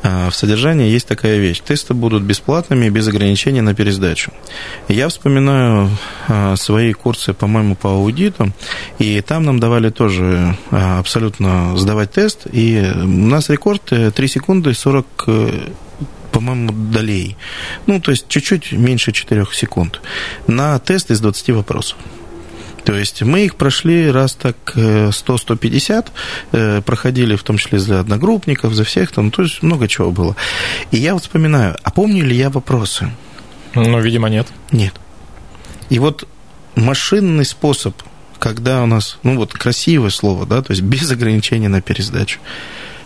А, 0.03 0.29
в 0.29 0.35
содержании 0.35 0.89
есть 0.89 1.07
такая 1.07 1.37
вещь. 1.37 1.61
Тесты 1.65 1.93
будут 1.93 2.23
бесплатными, 2.23 2.89
без 2.89 3.07
ограничений 3.07 3.61
на 3.61 3.73
пересдачу. 3.73 4.31
Я 4.87 5.09
вспоминаю 5.09 5.89
а, 6.27 6.55
свои 6.55 6.93
курсы, 6.93 7.33
по-моему, 7.33 7.75
по 7.81 7.89
аудиту, 7.89 8.51
и 8.99 9.21
там 9.21 9.43
нам 9.43 9.59
давали 9.59 9.89
тоже 9.89 10.55
а, 10.69 10.99
абсолютно 10.99 11.77
сдавать 11.77 12.11
тест. 12.11 12.47
И 12.51 12.79
у 12.95 13.07
нас 13.07 13.49
рекорд 13.49 13.83
3 13.85 14.11
э, 14.15 14.27
секунды 14.27 14.73
40 14.73 15.05
э, 15.27 15.69
по-моему, 16.31 16.71
долей. 16.71 17.35
Ну, 17.87 17.99
то 17.99 18.11
есть 18.11 18.27
чуть-чуть 18.27 18.71
меньше 18.71 19.11
4 19.11 19.45
секунд 19.53 20.01
на 20.47 20.79
тест 20.79 21.11
из 21.11 21.19
20 21.19 21.49
вопросов. 21.49 21.97
То 22.83 22.93
есть 22.93 23.21
мы 23.21 23.45
их 23.45 23.55
прошли 23.55 24.09
раз 24.09 24.33
так 24.33 24.55
100-150, 24.75 26.07
э, 26.51 26.81
проходили 26.81 27.35
в 27.35 27.43
том 27.43 27.57
числе 27.57 27.79
за 27.79 27.99
одногруппников, 27.99 28.73
за 28.73 28.83
всех, 28.83 29.11
там, 29.11 29.29
то 29.31 29.43
есть 29.43 29.61
много 29.61 29.87
чего 29.87 30.11
было. 30.11 30.35
И 30.91 30.97
я 30.97 31.13
вот 31.13 31.23
вспоминаю, 31.23 31.77
а 31.83 31.91
помню 31.91 32.25
ли 32.25 32.35
я 32.35 32.49
вопросы? 32.49 33.11
Ну, 33.75 33.99
видимо, 33.99 34.29
нет. 34.29 34.47
Нет. 34.71 34.93
И 35.89 35.99
вот 35.99 36.27
машинный 36.75 37.45
способ 37.45 37.95
когда 38.41 38.81
у 38.81 38.87
нас, 38.87 39.19
ну 39.21 39.37
вот 39.37 39.53
красивое 39.53 40.09
слово, 40.09 40.47
да, 40.47 40.63
то 40.63 40.71
есть 40.71 40.81
без 40.81 41.11
ограничения 41.11 41.69
на 41.69 41.79
пересдачу. 41.79 42.39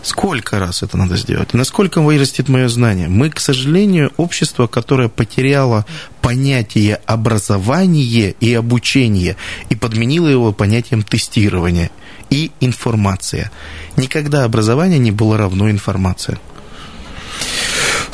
Сколько 0.01 0.60
раз 0.60 0.82
это 0.82 0.97
надо 0.97 1.17
сделать? 1.17 1.54
Насколько 1.54 1.99
вырастет 1.99 2.47
мое 2.47 2.69
знание? 2.69 3.10
Мы, 3.10 3.30
к 3.30 3.39
сожалению, 3.41 4.13
общество, 4.15 4.67
которое 4.67 5.10
потеряло 5.10 5.86
понятие 6.21 7.01
образования 7.06 8.36
и 8.39 8.54
обучения 8.54 9.36
и 9.69 9.75
подменило 9.75 10.28
его 10.28 10.54
понятием 10.54 11.04
тестирования 11.04 11.89
и 12.30 12.51
информация. 12.62 13.51
Никогда 13.97 14.45
образование 14.45 14.99
не 14.99 15.12
было 15.12 15.38
равно 15.38 15.69
информации. 15.69 16.38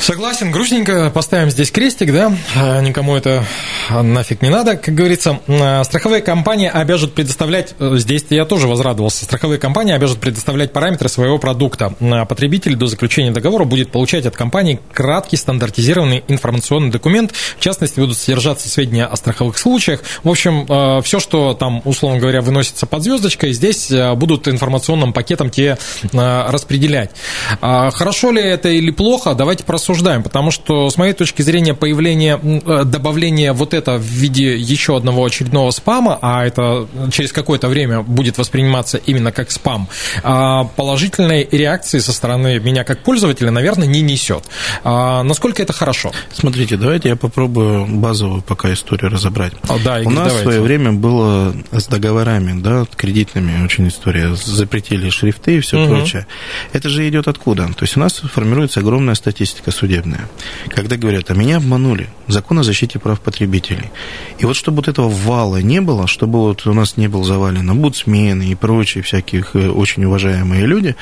Согласен, 0.02 0.50
грустненько, 0.50 1.12
поставим 1.14 1.48
здесь 1.48 1.70
крестик, 1.70 2.12
да, 2.12 2.36
а, 2.56 2.80
никому 2.80 3.14
это 3.14 3.44
нафиг 3.88 4.42
не 4.42 4.48
надо, 4.48 4.74
как 4.74 4.92
говорится. 4.96 5.38
А, 5.46 5.84
страховые 5.84 6.22
компании 6.22 6.68
обяжут 6.68 7.14
предоставлять, 7.14 7.76
э, 7.78 7.92
здесь 7.98 8.24
я 8.30 8.44
тоже 8.44 8.66
возрадовался, 8.66 9.24
страховые 9.24 9.60
компании 9.60 9.94
обяжут 9.94 10.18
предоставлять 10.18 10.72
параметры 10.72 11.08
своего 11.08 11.38
продукта. 11.38 11.94
А 12.00 12.24
потребитель 12.24 12.74
до 12.74 12.86
заключения 12.86 13.30
договора 13.30 13.62
будет 13.62 13.92
получать 13.92 14.26
от 14.26 14.34
компании 14.36 14.80
краткий 14.92 15.36
стандартизированный 15.36 16.24
информационный 16.26 16.90
документ, 16.90 17.30
в 17.30 17.60
частности, 17.60 18.00
будут 18.00 18.18
содержаться 18.18 18.68
сведения 18.68 19.06
о 19.06 19.14
страховых 19.14 19.56
случаях. 19.56 20.00
В 20.24 20.28
общем, 20.28 21.02
все, 21.04 21.20
что 21.20 21.54
там, 21.54 21.80
условно 21.84 22.18
говоря, 22.18 22.40
выносится 22.40 22.86
под 22.86 23.04
звездочкой, 23.04 23.52
здесь 23.52 23.92
будут 24.16 24.48
информационным 24.48 25.12
пакетом 25.12 25.48
те 25.48 25.78
распределять. 26.12 27.12
Хорошо 27.60 28.32
ли 28.32 28.42
это 28.42 28.68
или 28.68 28.90
плохо, 28.90 29.34
давайте 29.34 29.62
просудим 29.62 29.91
обсуждаем, 29.92 30.22
потому 30.22 30.50
что, 30.50 30.90
с 30.90 30.96
моей 30.96 31.12
точки 31.12 31.42
зрения, 31.42 31.74
появление, 31.74 32.40
э, 32.42 32.84
добавление 32.84 33.52
вот 33.52 33.74
это 33.74 33.96
в 33.98 34.02
виде 34.02 34.56
еще 34.56 34.96
одного 34.96 35.24
очередного 35.24 35.70
спама, 35.70 36.18
а 36.20 36.44
это 36.44 36.88
через 37.12 37.32
какое-то 37.32 37.68
время 37.68 38.02
будет 38.02 38.38
восприниматься 38.38 38.98
именно 38.98 39.32
как 39.32 39.50
спам, 39.50 39.88
а 40.22 40.64
положительной 40.64 41.48
реакции 41.50 42.00
со 42.00 42.12
стороны 42.12 42.58
меня 42.58 42.84
как 42.84 43.02
пользователя, 43.02 43.50
наверное, 43.50 43.86
не 43.86 44.00
несет. 44.00 44.44
А 44.84 45.22
насколько 45.22 45.62
это 45.62 45.72
хорошо? 45.72 46.12
Смотрите, 46.32 46.76
давайте 46.76 47.08
я 47.08 47.16
попробую 47.16 47.86
базовую 47.86 48.42
пока 48.42 48.72
историю 48.72 49.10
разобрать. 49.10 49.52
О, 49.68 49.78
да, 49.84 50.00
У 50.04 50.10
нас 50.10 50.28
давайте. 50.28 50.38
в 50.38 50.42
свое 50.42 50.60
время 50.60 50.92
было 50.92 51.54
с 51.70 51.86
договорами, 51.86 52.60
да, 52.60 52.86
кредитными 52.96 53.64
очень 53.64 53.88
история, 53.88 54.34
запретили 54.34 55.10
шрифты 55.10 55.56
и 55.56 55.60
все 55.60 55.80
угу. 55.80 55.94
прочее. 55.94 56.26
Это 56.72 56.88
же 56.88 57.08
идет 57.08 57.28
откуда? 57.28 57.66
То 57.68 57.82
есть 57.82 57.96
у 57.96 58.00
нас 58.00 58.14
формируется 58.14 58.80
огромная 58.80 59.14
статистика 59.14 59.70
судебная, 59.82 60.28
когда 60.68 60.96
говорят, 60.96 61.28
а 61.32 61.34
меня 61.34 61.56
обманули, 61.56 62.08
закон 62.28 62.60
о 62.60 62.62
защите 62.62 63.00
прав 63.00 63.20
потребителей. 63.20 63.90
И 64.38 64.46
вот 64.46 64.54
чтобы 64.54 64.76
вот 64.76 64.86
этого 64.86 65.08
вала 65.08 65.56
не 65.56 65.80
было, 65.80 66.06
чтобы 66.06 66.38
вот 66.38 66.64
у 66.68 66.72
нас 66.72 66.96
не 66.96 67.08
был 67.08 67.24
завален 67.24 67.68
омбудсмены 67.68 68.44
и 68.44 68.54
прочие 68.54 69.02
всяких 69.02 69.56
э, 69.56 69.68
очень 69.68 70.04
уважаемые 70.04 70.66
люди, 70.66 70.94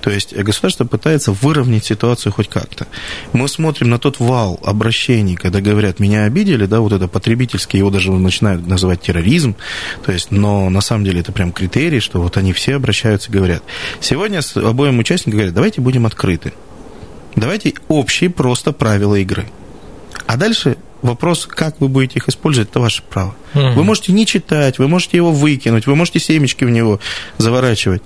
то 0.00 0.10
есть 0.10 0.34
государство 0.34 0.84
пытается 0.84 1.30
выровнять 1.30 1.84
ситуацию 1.84 2.32
хоть 2.32 2.48
как-то. 2.48 2.88
Мы 3.32 3.46
смотрим 3.46 3.90
на 3.90 3.98
тот 4.00 4.18
вал 4.18 4.58
обращений, 4.64 5.36
когда 5.36 5.60
говорят, 5.60 6.00
меня 6.00 6.24
обидели, 6.24 6.66
да, 6.66 6.80
вот 6.80 6.92
это 6.92 7.06
потребительский, 7.06 7.78
его 7.78 7.90
даже 7.90 8.10
начинают 8.10 8.66
называть 8.66 9.00
терроризм, 9.00 9.54
то 10.04 10.10
есть, 10.10 10.32
но 10.32 10.68
на 10.70 10.80
самом 10.80 11.04
деле 11.04 11.20
это 11.20 11.30
прям 11.30 11.52
критерий, 11.52 12.00
что 12.00 12.20
вот 12.20 12.36
они 12.36 12.52
все 12.52 12.74
обращаются 12.74 13.30
и 13.30 13.32
говорят. 13.32 13.62
Сегодня 14.00 14.40
обоим 14.56 14.98
участникам 14.98 15.38
говорят, 15.38 15.54
давайте 15.54 15.80
будем 15.80 16.04
открыты. 16.04 16.52
Давайте 17.36 17.74
общие 17.88 18.30
просто 18.30 18.72
правила 18.72 19.16
игры. 19.16 19.46
А 20.26 20.36
дальше 20.36 20.76
вопрос, 21.02 21.46
как 21.46 21.80
вы 21.80 21.88
будете 21.88 22.18
их 22.18 22.28
использовать, 22.28 22.70
это 22.70 22.80
ваше 22.80 23.02
право. 23.02 23.34
Угу. 23.54 23.68
Вы 23.70 23.84
можете 23.84 24.12
не 24.12 24.26
читать, 24.26 24.78
вы 24.78 24.88
можете 24.88 25.16
его 25.16 25.32
выкинуть, 25.32 25.86
вы 25.86 25.94
можете 25.94 26.18
семечки 26.18 26.64
в 26.64 26.70
него 26.70 27.00
заворачивать. 27.38 28.02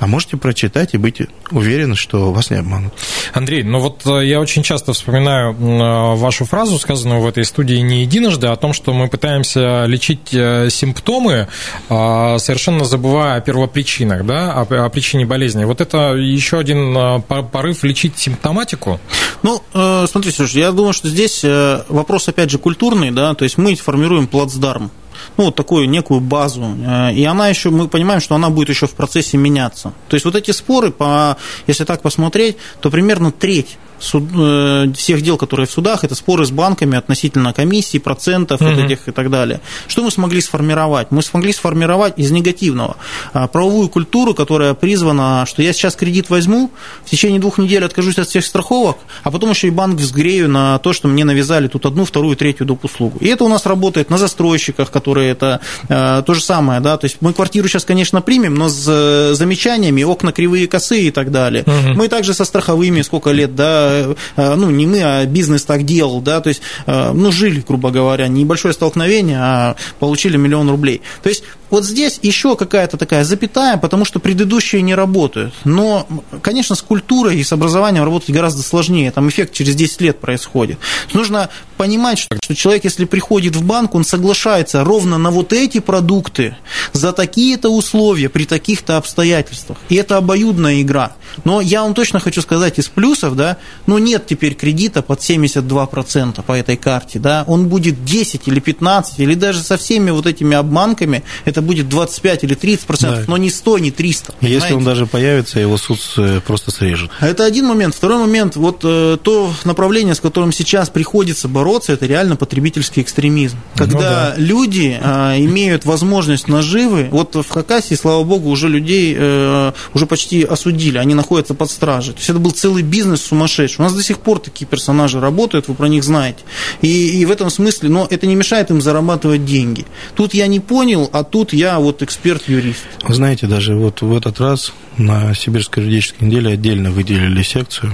А 0.00 0.06
можете 0.06 0.38
прочитать 0.38 0.94
и 0.94 0.96
быть 0.96 1.20
уверены, 1.50 1.94
что 1.94 2.32
вас 2.32 2.50
не 2.50 2.56
обманут. 2.56 2.92
Андрей, 3.34 3.62
ну 3.62 3.78
вот 3.78 4.06
э, 4.06 4.26
я 4.26 4.40
очень 4.40 4.62
часто 4.62 4.94
вспоминаю 4.94 5.52
э, 5.52 6.16
вашу 6.16 6.46
фразу, 6.46 6.78
сказанную 6.78 7.20
в 7.20 7.26
этой 7.26 7.44
студии 7.44 7.76
не 7.76 8.00
единожды, 8.02 8.46
о 8.46 8.56
том, 8.56 8.72
что 8.72 8.94
мы 8.94 9.08
пытаемся 9.08 9.84
лечить 9.84 10.32
э, 10.32 10.68
симптомы, 10.70 11.48
совершенно 11.88 12.84
забывая 12.84 13.36
о 13.36 13.40
первопричинах, 13.40 14.24
да, 14.24 14.52
о, 14.52 14.88
причине 14.88 15.26
болезни. 15.26 15.64
Вот 15.64 15.82
это 15.82 16.14
еще 16.14 16.58
один 16.58 17.22
порыв 17.22 17.84
лечить 17.84 18.16
симптоматику? 18.16 18.98
Ну, 19.42 19.62
смотрите, 19.72 20.38
Сереж, 20.38 20.52
я 20.52 20.72
думаю, 20.72 20.94
что 20.94 21.08
здесь 21.08 21.44
вопрос, 21.88 22.28
опять 22.28 22.50
же, 22.50 22.58
культурный, 22.58 23.10
да, 23.10 23.34
то 23.34 23.44
есть 23.44 23.58
мы 23.58 23.74
формируем 23.74 24.26
плацдарм 24.26 24.90
ну, 25.40 25.46
вот 25.46 25.54
такую 25.54 25.88
некую 25.88 26.20
базу. 26.20 26.76
Э, 26.86 27.14
и 27.14 27.24
она 27.24 27.48
еще, 27.48 27.70
мы 27.70 27.88
понимаем, 27.88 28.20
что 28.20 28.34
она 28.34 28.50
будет 28.50 28.68
еще 28.68 28.86
в 28.86 28.92
процессе 28.92 29.38
меняться. 29.38 29.94
То 30.08 30.14
есть 30.14 30.26
вот 30.26 30.36
эти 30.36 30.50
споры, 30.50 30.90
по, 30.90 31.38
если 31.66 31.84
так 31.84 32.02
посмотреть, 32.02 32.58
то 32.82 32.90
примерно 32.90 33.32
треть 33.32 33.78
суд, 34.00 34.24
э, 34.34 34.92
всех 34.96 35.22
дел, 35.22 35.36
которые 35.36 35.66
в 35.66 35.70
судах, 35.70 36.04
это 36.04 36.14
споры 36.14 36.44
с 36.44 36.50
банками 36.50 36.96
относительно 36.96 37.52
комиссий, 37.52 37.98
процентов 37.98 38.60
mm-hmm. 38.60 38.74
вот 38.74 38.84
этих 38.84 39.08
и 39.08 39.12
так 39.12 39.30
далее. 39.30 39.60
Что 39.86 40.02
мы 40.02 40.10
смогли 40.10 40.40
сформировать? 40.40 41.10
Мы 41.10 41.22
смогли 41.22 41.52
сформировать 41.52 42.14
из 42.18 42.30
негативного 42.30 42.96
а, 43.32 43.46
правовую 43.46 43.88
культуру, 43.88 44.34
которая 44.34 44.74
призвана, 44.74 45.44
что 45.46 45.62
я 45.62 45.72
сейчас 45.72 45.96
кредит 45.96 46.30
возьму, 46.30 46.70
в 47.04 47.10
течение 47.10 47.40
двух 47.40 47.58
недель 47.58 47.84
откажусь 47.84 48.18
от 48.18 48.28
всех 48.28 48.44
страховок, 48.44 48.98
а 49.22 49.30
потом 49.30 49.50
еще 49.50 49.68
и 49.68 49.70
банк 49.70 49.98
взгрею 49.98 50.48
на 50.48 50.78
то, 50.78 50.92
что 50.92 51.08
мне 51.08 51.24
навязали 51.24 51.68
тут 51.68 51.86
одну, 51.86 52.04
вторую, 52.04 52.36
третью 52.36 52.66
доп. 52.66 52.84
услугу. 52.84 53.18
И 53.20 53.28
это 53.28 53.44
у 53.44 53.48
нас 53.48 53.66
работает 53.66 54.10
на 54.10 54.18
застройщиках, 54.18 54.90
которые 54.90 55.30
это 55.30 55.60
э, 55.88 56.22
то 56.26 56.34
же 56.34 56.42
самое, 56.42 56.80
да, 56.80 56.96
то 56.96 57.04
есть 57.04 57.18
мы 57.20 57.32
квартиру 57.32 57.68
сейчас, 57.68 57.84
конечно, 57.84 58.22
примем, 58.22 58.54
но 58.54 58.68
с 58.68 58.86
э, 58.88 59.34
замечаниями, 59.34 60.02
окна 60.02 60.32
кривые, 60.32 60.66
косые 60.66 61.08
и 61.08 61.10
так 61.10 61.30
далее. 61.30 61.64
Угу. 61.66 61.94
Мы 61.94 62.08
также 62.08 62.34
со 62.34 62.44
страховыми 62.44 63.02
сколько 63.02 63.30
лет, 63.30 63.54
да, 63.54 63.89
Э, 63.90 64.14
ну, 64.56 64.70
не 64.70 64.86
мы, 64.86 65.02
а 65.02 65.26
бизнес 65.26 65.64
так 65.64 65.84
делал, 65.84 66.20
да, 66.20 66.40
то 66.40 66.48
есть, 66.48 66.62
э, 66.86 67.12
ну, 67.12 67.32
жили, 67.32 67.62
грубо 67.66 67.90
говоря, 67.90 68.28
небольшое 68.28 68.74
столкновение, 68.74 69.38
а 69.40 69.76
получили 69.98 70.36
миллион 70.36 70.70
рублей. 70.70 71.02
То 71.22 71.28
есть, 71.28 71.44
вот 71.70 71.84
здесь 71.84 72.18
еще 72.22 72.56
какая-то 72.56 72.96
такая 72.96 73.24
запятая, 73.24 73.76
потому 73.76 74.04
что 74.04 74.18
предыдущие 74.18 74.82
не 74.82 74.94
работают. 74.94 75.54
Но, 75.64 76.06
конечно, 76.42 76.74
с 76.74 76.82
культурой 76.82 77.38
и 77.38 77.44
с 77.44 77.52
образованием 77.52 78.04
работать 78.04 78.30
гораздо 78.30 78.62
сложнее. 78.62 79.10
Там 79.10 79.28
эффект 79.28 79.52
через 79.52 79.74
10 79.74 80.00
лет 80.00 80.20
происходит. 80.20 80.78
Нужно 81.12 81.48
понимать, 81.76 82.18
что, 82.18 82.36
человек, 82.54 82.84
если 82.84 83.04
приходит 83.04 83.56
в 83.56 83.64
банк, 83.64 83.94
он 83.94 84.04
соглашается 84.04 84.84
ровно 84.84 85.18
на 85.18 85.30
вот 85.30 85.52
эти 85.52 85.80
продукты 85.80 86.56
за 86.92 87.12
такие-то 87.12 87.70
условия, 87.70 88.28
при 88.28 88.44
таких-то 88.44 88.96
обстоятельствах. 88.96 89.78
И 89.88 89.94
это 89.94 90.16
обоюдная 90.16 90.82
игра. 90.82 91.12
Но 91.44 91.60
я 91.60 91.82
вам 91.82 91.94
точно 91.94 92.20
хочу 92.20 92.42
сказать 92.42 92.78
из 92.78 92.88
плюсов, 92.88 93.36
да, 93.36 93.56
ну 93.86 93.98
нет 93.98 94.26
теперь 94.26 94.54
кредита 94.54 95.02
под 95.02 95.20
72% 95.20 96.42
по 96.42 96.52
этой 96.52 96.76
карте, 96.76 97.18
да, 97.18 97.44
он 97.46 97.68
будет 97.68 98.04
10 98.04 98.48
или 98.48 98.60
15, 98.60 99.20
или 99.20 99.34
даже 99.34 99.62
со 99.62 99.76
всеми 99.76 100.10
вот 100.10 100.26
этими 100.26 100.56
обманками, 100.56 101.22
это 101.44 101.59
будет 101.62 101.88
25 101.88 102.44
или 102.44 102.56
30%, 102.56 102.86
да. 103.00 103.24
но 103.26 103.36
не 103.36 103.50
100, 103.50 103.78
не 103.78 103.90
300. 103.90 104.34
Если 104.40 104.54
понимаете? 104.54 104.74
он 104.74 104.84
даже 104.84 105.06
появится, 105.06 105.60
его 105.60 105.76
суд 105.76 105.98
э, 106.16 106.40
просто 106.46 106.70
срежет. 106.70 107.10
Это 107.20 107.44
один 107.44 107.66
момент. 107.66 107.94
Второй 107.94 108.18
момент, 108.18 108.56
вот 108.56 108.80
э, 108.84 109.18
то 109.22 109.52
направление, 109.64 110.14
с 110.14 110.20
которым 110.20 110.52
сейчас 110.52 110.90
приходится 110.90 111.48
бороться, 111.48 111.92
это 111.92 112.06
реально 112.06 112.36
потребительский 112.36 113.02
экстремизм. 113.02 113.56
Ну 113.74 113.78
Когда 113.78 113.98
ну, 113.98 114.00
да. 114.00 114.34
люди 114.36 114.98
э, 115.00 115.38
имеют 115.40 115.84
возможность 115.84 116.48
наживы, 116.48 117.08
вот 117.10 117.34
в 117.34 117.48
Хакасии, 117.48 117.94
слава 117.94 118.24
богу, 118.24 118.48
уже 118.50 118.68
людей 118.68 119.14
э, 119.16 119.72
уже 119.94 120.06
почти 120.06 120.44
осудили, 120.44 120.98
они 120.98 121.14
находятся 121.14 121.54
под 121.54 121.70
стражей. 121.70 122.14
То 122.14 122.18
есть 122.18 122.30
это 122.30 122.38
был 122.38 122.50
целый 122.52 122.82
бизнес 122.82 123.22
сумасшедший. 123.22 123.76
У 123.78 123.82
нас 123.82 123.94
до 123.94 124.02
сих 124.02 124.18
пор 124.18 124.38
такие 124.38 124.66
персонажи 124.66 125.20
работают, 125.20 125.68
вы 125.68 125.74
про 125.74 125.88
них 125.88 126.04
знаете. 126.04 126.40
И, 126.82 127.20
и 127.20 127.24
в 127.24 127.30
этом 127.30 127.50
смысле, 127.50 127.88
но 127.88 128.06
это 128.08 128.26
не 128.26 128.34
мешает 128.34 128.70
им 128.70 128.80
зарабатывать 128.80 129.44
деньги. 129.44 129.86
Тут 130.14 130.34
я 130.34 130.46
не 130.46 130.60
понял, 130.60 131.08
а 131.12 131.24
тут 131.24 131.49
я 131.52 131.78
вот 131.78 132.02
эксперт-юрист. 132.02 132.84
Вы 133.02 133.14
знаете, 133.14 133.46
даже 133.46 133.74
вот 133.74 134.02
в 134.02 134.16
этот 134.16 134.40
раз 134.40 134.72
на 134.96 135.34
Сибирской 135.34 135.82
юридической 135.82 136.24
неделе 136.24 136.52
отдельно 136.52 136.90
выделили 136.90 137.42
секцию 137.42 137.92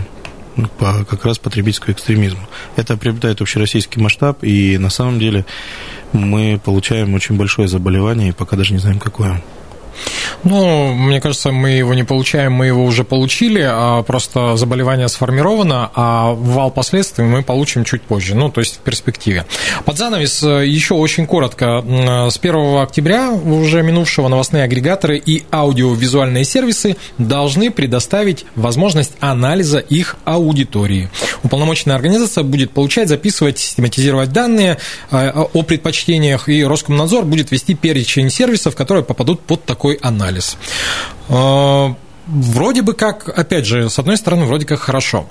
по 0.79 1.05
как 1.05 1.25
раз 1.25 1.38
потребительскому 1.38 1.95
экстремизму. 1.95 2.49
Это 2.77 2.97
приобретает 2.97 3.40
общероссийский 3.40 4.01
масштаб, 4.01 4.42
и 4.42 4.79
на 4.79 4.90
самом 4.90 5.19
деле 5.19 5.45
мы 6.12 6.61
получаем 6.62 7.14
очень 7.14 7.37
большое 7.37 7.69
заболевание, 7.69 8.31
и 8.31 8.33
пока 8.33 8.57
даже 8.57 8.73
не 8.73 8.79
знаем, 8.79 8.99
какое. 8.99 9.42
Ну, 10.44 10.92
мне 10.94 11.20
кажется, 11.20 11.52
мы 11.52 11.70
его 11.70 11.94
не 11.94 12.04
получаем, 12.04 12.52
мы 12.52 12.66
его 12.66 12.85
уже 12.85 13.04
получили, 13.04 13.64
а 13.66 14.02
просто 14.02 14.56
заболевание 14.56 15.09
сформировано, 15.09 15.90
а 15.94 16.32
вал 16.32 16.70
последствий 16.70 17.24
мы 17.24 17.42
получим 17.42 17.85
чуть 17.85 18.02
позже, 18.02 18.35
ну, 18.35 18.50
то 18.50 18.61
есть 18.61 18.76
в 18.76 18.78
перспективе. 18.78 19.46
Под 19.85 19.98
занавес 19.98 20.42
э, 20.42 20.66
еще 20.66 20.94
очень 20.94 21.26
коротко. 21.26 21.82
С 22.30 22.38
1 22.38 22.76
октября 22.76 23.30
уже 23.30 23.82
минувшего 23.82 24.28
новостные 24.28 24.64
агрегаторы 24.64 25.18
и 25.18 25.44
аудиовизуальные 25.50 26.44
сервисы 26.44 26.96
должны 27.18 27.70
предоставить 27.70 28.44
возможность 28.54 29.12
анализа 29.20 29.78
их 29.78 30.16
аудитории. 30.24 31.11
Уполномоченная 31.42 31.96
организация 31.96 32.44
будет 32.44 32.70
получать, 32.70 33.09
записывать, 33.09 33.59
систематизировать 33.59 34.32
данные 34.32 34.78
э, 35.11 35.30
о 35.30 35.62
предпочтениях, 35.62 36.48
и 36.48 36.64
Роскомнадзор 36.64 37.24
будет 37.24 37.50
вести 37.50 37.74
перечень 37.74 38.30
сервисов, 38.30 38.74
которые 38.76 39.04
попадут 39.04 39.40
под 39.40 39.64
такой 39.64 39.86
такой 39.87 39.99
анализ. 40.03 40.57
А, 41.29 41.94
вроде 42.27 42.83
бы 42.83 42.94
как, 42.94 43.29
опять 43.29 43.66
же, 43.66 43.88
с 43.88 43.99
одной 43.99 44.16
стороны, 44.16 44.44
вроде 44.46 44.66
как 44.66 44.81
хорошо. 44.81 45.27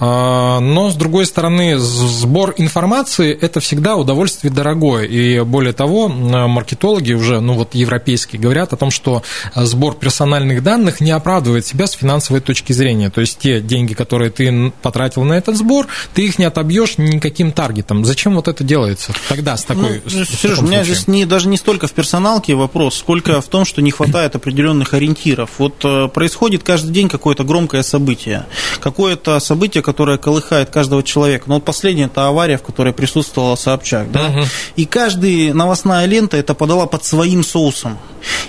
А, 0.00 0.60
но, 0.60 0.90
с 0.90 0.94
другой 0.94 1.26
стороны, 1.26 1.78
сбор 1.78 2.54
информации– 2.56 3.36
это 3.40 3.60
всегда 3.60 3.96
удовольствие 3.96 4.50
дорогое. 4.50 5.04
И 5.04 5.40
более 5.40 5.74
того, 5.74 6.08
маркетологи 6.08 7.12
уже, 7.12 7.40
ну 7.40 7.52
вот 7.52 7.74
европейские, 7.74 8.40
говорят 8.40 8.72
о 8.72 8.76
том, 8.76 8.90
что 8.90 9.22
сбор 9.54 9.94
персональных 9.94 10.62
данных 10.62 11.00
не 11.00 11.10
оправдывает 11.10 11.66
себя 11.66 11.86
с 11.86 11.92
финансовой 11.92 12.40
точки 12.40 12.72
зрения. 12.72 13.10
То 13.10 13.20
есть 13.20 13.38
те 13.38 13.60
деньги, 13.60 13.92
которые 13.92 14.30
ты 14.30 14.72
потратил 14.80 15.24
на 15.24 15.34
этот 15.34 15.56
сбор, 15.56 15.86
ты 16.14 16.24
их 16.24 16.38
не 16.38 16.46
отобьешь 16.46 16.96
никаким 16.96 17.52
таргетом. 17.52 18.06
Зачем 18.06 18.36
вот 18.36 18.48
это 18.48 18.64
делается 18.64 19.12
тогда 19.28 19.56
с 19.56 19.64
такой 19.64 20.02
ну, 20.04 20.24
Сереж, 20.24 20.58
у 20.58 20.62
меня 20.62 20.82
здесь 20.82 21.06
не, 21.08 21.26
даже 21.26 21.48
не 21.48 21.58
столько 21.58 21.86
в 21.86 21.92
персоналке 21.92 22.54
вопрос, 22.54 22.96
сколько 22.96 23.40
в 23.40 23.48
том, 23.48 23.66
что 23.66 23.82
не 23.82 23.90
хватает 23.90 24.34
определенных 24.34 24.94
ориентиров. 24.94 25.50
Вот 25.58 25.84
э, 25.84 26.08
происходит 26.08 26.62
каждый 26.62 26.90
день 26.92 27.08
какое-то 27.08 27.44
громкое 27.44 27.82
событие. 27.82 28.46
Какое-то 28.80 29.38
событие, 29.50 29.82
которая 29.82 30.16
колыхает 30.16 30.70
каждого 30.70 31.02
человека. 31.02 31.46
Но 31.48 31.56
вот 31.56 31.64
последняя 31.64 32.04
это 32.04 32.28
авария, 32.28 32.56
в 32.56 32.62
которой 32.62 32.92
присутствовала 32.92 33.56
Собчак. 33.56 34.12
Да? 34.12 34.28
Угу. 34.28 34.44
И 34.76 34.84
каждая 34.84 35.52
новостная 35.52 36.06
лента 36.06 36.36
это 36.36 36.54
подала 36.54 36.86
под 36.86 37.04
своим 37.04 37.42
соусом. 37.42 37.98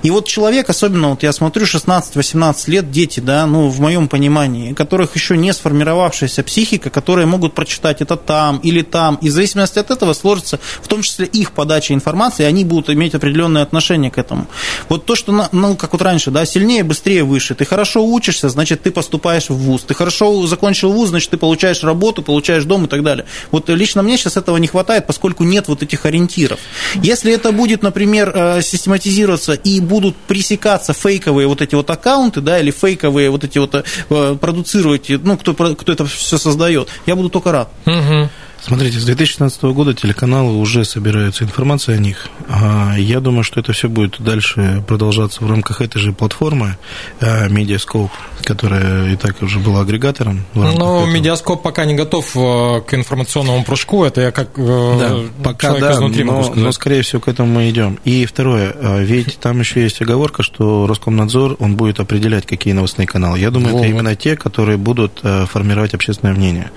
И 0.03 0.11
вот 0.11 0.27
человек, 0.27 0.69
особенно 0.69 1.09
вот 1.09 1.23
я 1.23 1.31
смотрю, 1.31 1.65
16-18 1.65 2.69
лет, 2.69 2.91
дети, 2.91 3.19
да, 3.19 3.45
ну, 3.45 3.69
в 3.69 3.79
моем 3.79 4.07
понимании, 4.07 4.73
которых 4.73 5.15
еще 5.15 5.37
не 5.37 5.53
сформировавшаяся 5.53 6.43
психика, 6.43 6.89
которые 6.89 7.25
могут 7.25 7.53
прочитать 7.53 8.01
это 8.01 8.17
там 8.17 8.57
или 8.57 8.81
там, 8.81 9.15
и 9.21 9.29
в 9.29 9.31
зависимости 9.31 9.79
от 9.79 9.91
этого 9.91 10.13
сложится 10.13 10.59
в 10.81 10.87
том 10.87 11.01
числе 11.01 11.25
их 11.25 11.51
подача 11.51 11.93
информации, 11.93 12.43
и 12.43 12.45
они 12.45 12.65
будут 12.65 12.89
иметь 12.89 13.15
определенное 13.15 13.63
отношение 13.63 14.11
к 14.11 14.17
этому. 14.17 14.47
Вот 14.89 15.05
то, 15.05 15.15
что, 15.15 15.47
ну, 15.51 15.75
как 15.75 15.93
вот 15.93 16.01
раньше, 16.01 16.31
да, 16.31 16.45
сильнее, 16.45 16.83
быстрее, 16.83 17.23
выше. 17.23 17.55
Ты 17.55 17.65
хорошо 17.65 18.05
учишься, 18.05 18.49
значит, 18.49 18.83
ты 18.83 18.91
поступаешь 18.91 19.49
в 19.49 19.55
ВУЗ. 19.55 19.83
Ты 19.87 19.93
хорошо 19.93 20.45
закончил 20.47 20.90
ВУЗ, 20.91 21.10
значит, 21.10 21.32
ты 21.32 21.38
получаешь 21.38 21.84
работу, 21.84 22.21
получаешь 22.21 22.63
дом 22.63 22.86
и 22.86 22.88
так 22.88 23.04
далее. 23.04 23.25
Вот 23.51 23.69
лично 23.69 24.01
мне 24.01 24.17
сейчас 24.17 24.38
этого 24.38 24.58
не 24.58 24.67
хватает, 24.67 25.08
поскольку 25.08 25.43
нет 25.43 25.67
вот 25.67 25.84
этих 25.84 26.06
ориентиров. 26.06 26.60
Если 26.95 27.34
это 27.34 27.51
будет, 27.51 27.84
например, 27.84 28.32
э, 28.34 28.62
систематизироваться 28.62 29.54
и 29.54 29.80
будут 29.80 30.15
пресекаться 30.15 30.93
фейковые 30.93 31.47
вот 31.47 31.62
эти 31.62 31.75
вот 31.75 31.89
аккаунты, 31.89 32.41
да, 32.41 32.60
или 32.60 32.71
фейковые 32.71 33.30
вот 33.30 33.43
эти 33.43 33.58
вот 33.58 33.75
э, 33.75 34.36
продуцировать, 34.39 35.10
ну, 35.10 35.38
кто, 35.38 35.54
кто 35.54 35.91
это 35.91 36.06
все 36.06 36.38
создает, 36.38 36.89
я 37.06 37.15
буду 37.15 37.30
только 37.30 37.51
рад. 37.51 37.69
Угу. 37.86 38.30
Смотрите, 38.62 39.00
с 39.00 39.06
2016 39.06 39.63
года 39.63 39.93
телеканалы 39.93 40.54
уже 40.58 40.86
собираются 40.86 41.43
информация 41.43 41.95
о 41.95 42.00
них. 42.00 42.28
А, 42.47 42.95
я 42.97 43.19
думаю, 43.19 43.43
что 43.43 43.60
это 43.60 43.74
все 43.74 43.89
будет 43.89 44.21
дальше 44.21 44.84
продолжаться 44.88 45.43
в 45.43 45.50
рамках 45.50 45.82
этой 45.82 46.00
же 46.00 46.13
платформы 46.13 46.78
Медиаскоп, 47.21 48.12
которая 48.43 49.13
и 49.13 49.15
так 49.15 49.41
уже 49.41 49.60
была 49.60 49.82
агрегатором. 49.82 50.45
Но 50.54 51.06
Медиаскоп 51.06 51.62
пока 51.62 51.86
не 51.86 51.95
готов 51.95 52.36
э, 52.36 52.82
к 52.82 52.93
информационному 52.93 53.63
прыжку. 53.63 54.04
Это 54.04 54.21
я 54.21 54.32
как 54.32 54.50
э, 54.58 54.97
да, 55.00 55.17
пока 55.43 55.78
да, 55.80 55.93
изнутри 55.93 56.24
но, 56.24 56.34
могу 56.34 56.43
сказать. 56.43 56.63
но, 56.63 56.71
скорее 56.71 57.02
всего, 57.02 57.21
к 57.21 57.28
этому 57.28 57.52
мы 57.52 57.69
идем. 57.69 58.00
И 58.06 58.26
второе, 58.26 58.74
э, 58.76 59.04
ведь 59.04 59.39
там 59.39 59.60
еще 59.60 59.82
есть 59.82 60.02
оговорка, 60.02 60.43
что 60.43 60.88
Роскомнадзор, 60.88 61.58
он 61.60 61.76
будет 61.76 62.00
определять, 62.00 62.45
какие 62.45 62.74
новостные 62.74 63.08
каналы. 63.08 63.39
Я 63.39 63.52
думаю, 63.52 63.74
вот. 63.74 63.80
это 63.80 63.88
именно 63.88 64.15
те, 64.15 64.36
которые 64.36 64.78
будут 64.78 65.21
формировать 65.21 65.93
общественное 65.93 66.34
мнение 66.34 66.71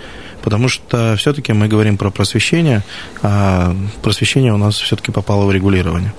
потому 0.45 0.69
что 0.69 1.17
все-таки 1.17 1.55
мы 1.55 1.69
говорим 1.75 1.97
про 1.97 2.11
просвещение, 2.11 2.83
а 3.23 3.75
просвещение 4.03 4.53
у 4.53 4.57
нас 4.59 4.79
все-таки 4.81 5.13
попало 5.13 5.47
в 5.47 5.53
регулирование. 5.53 6.13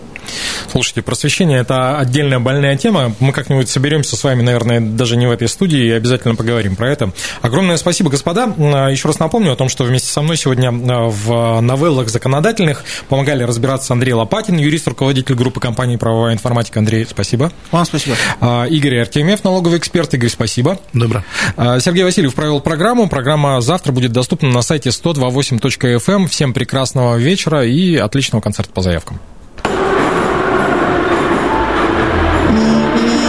Слушайте, 0.71 1.01
просвещение– 1.01 1.59
это 1.61 1.97
отдельная 1.97 2.39
больная 2.39 2.77
тема. 2.77 3.13
Мы 3.19 3.31
как-нибудь 3.31 3.69
соберемся 3.69 4.15
с 4.15 4.23
вами, 4.23 4.41
наверное, 4.41 4.79
даже 4.79 5.17
не 5.17 5.27
в 5.27 5.31
этой 5.31 5.47
студии, 5.47 5.85
и 5.85 5.91
обязательно 5.91 6.35
поговорим 6.35 6.75
про 6.75 6.89
это. 6.89 7.11
Огромное 7.41 7.77
спасибо, 7.77 8.09
господа. 8.09 8.45
Еще 8.89 9.07
раз 9.07 9.19
напомню 9.19 9.51
о 9.51 9.55
том, 9.55 9.69
что 9.69 9.83
вместе 9.83 10.11
со 10.11 10.21
мной 10.21 10.37
сегодня 10.37 10.71
в 10.71 11.61
новеллах 11.61 12.09
законодательных 12.09 12.83
помогали 13.09 13.43
разбираться 13.43 13.93
Андрей 13.93 14.13
Лопатин, 14.13 14.57
юрист, 14.57 14.87
руководитель 14.87 15.35
группы 15.35 15.59
компании 15.59 15.97
«Правовая 15.97 16.33
информатика». 16.33 16.79
Андрей, 16.79 17.05
спасибо. 17.09 17.51
Вам 17.71 17.85
спасибо. 17.85 18.15
А, 18.41 18.65
Игорь 18.65 18.99
Артемьев, 18.99 19.43
налоговый 19.43 19.77
эксперт. 19.77 20.13
Игорь, 20.13 20.29
спасибо. 20.29 20.79
Добро. 20.93 21.23
А, 21.57 21.79
Сергей 21.79 22.03
Васильев 22.03 22.33
провел 22.35 22.59
программу. 22.59 23.07
Программа 23.09 23.61
завтра 23.61 23.91
будет 23.91 24.11
доступна 24.11 24.49
на 24.49 24.61
сайте 24.61 24.89
128.fm. 24.89 26.15
Эм. 26.15 26.27
Всем 26.27 26.53
прекрасного 26.53 27.17
вечера 27.17 27.65
и 27.65 27.95
отличного 27.95 28.41
концерта 28.41 28.71
по 28.71 28.81
заявкам. 28.81 29.19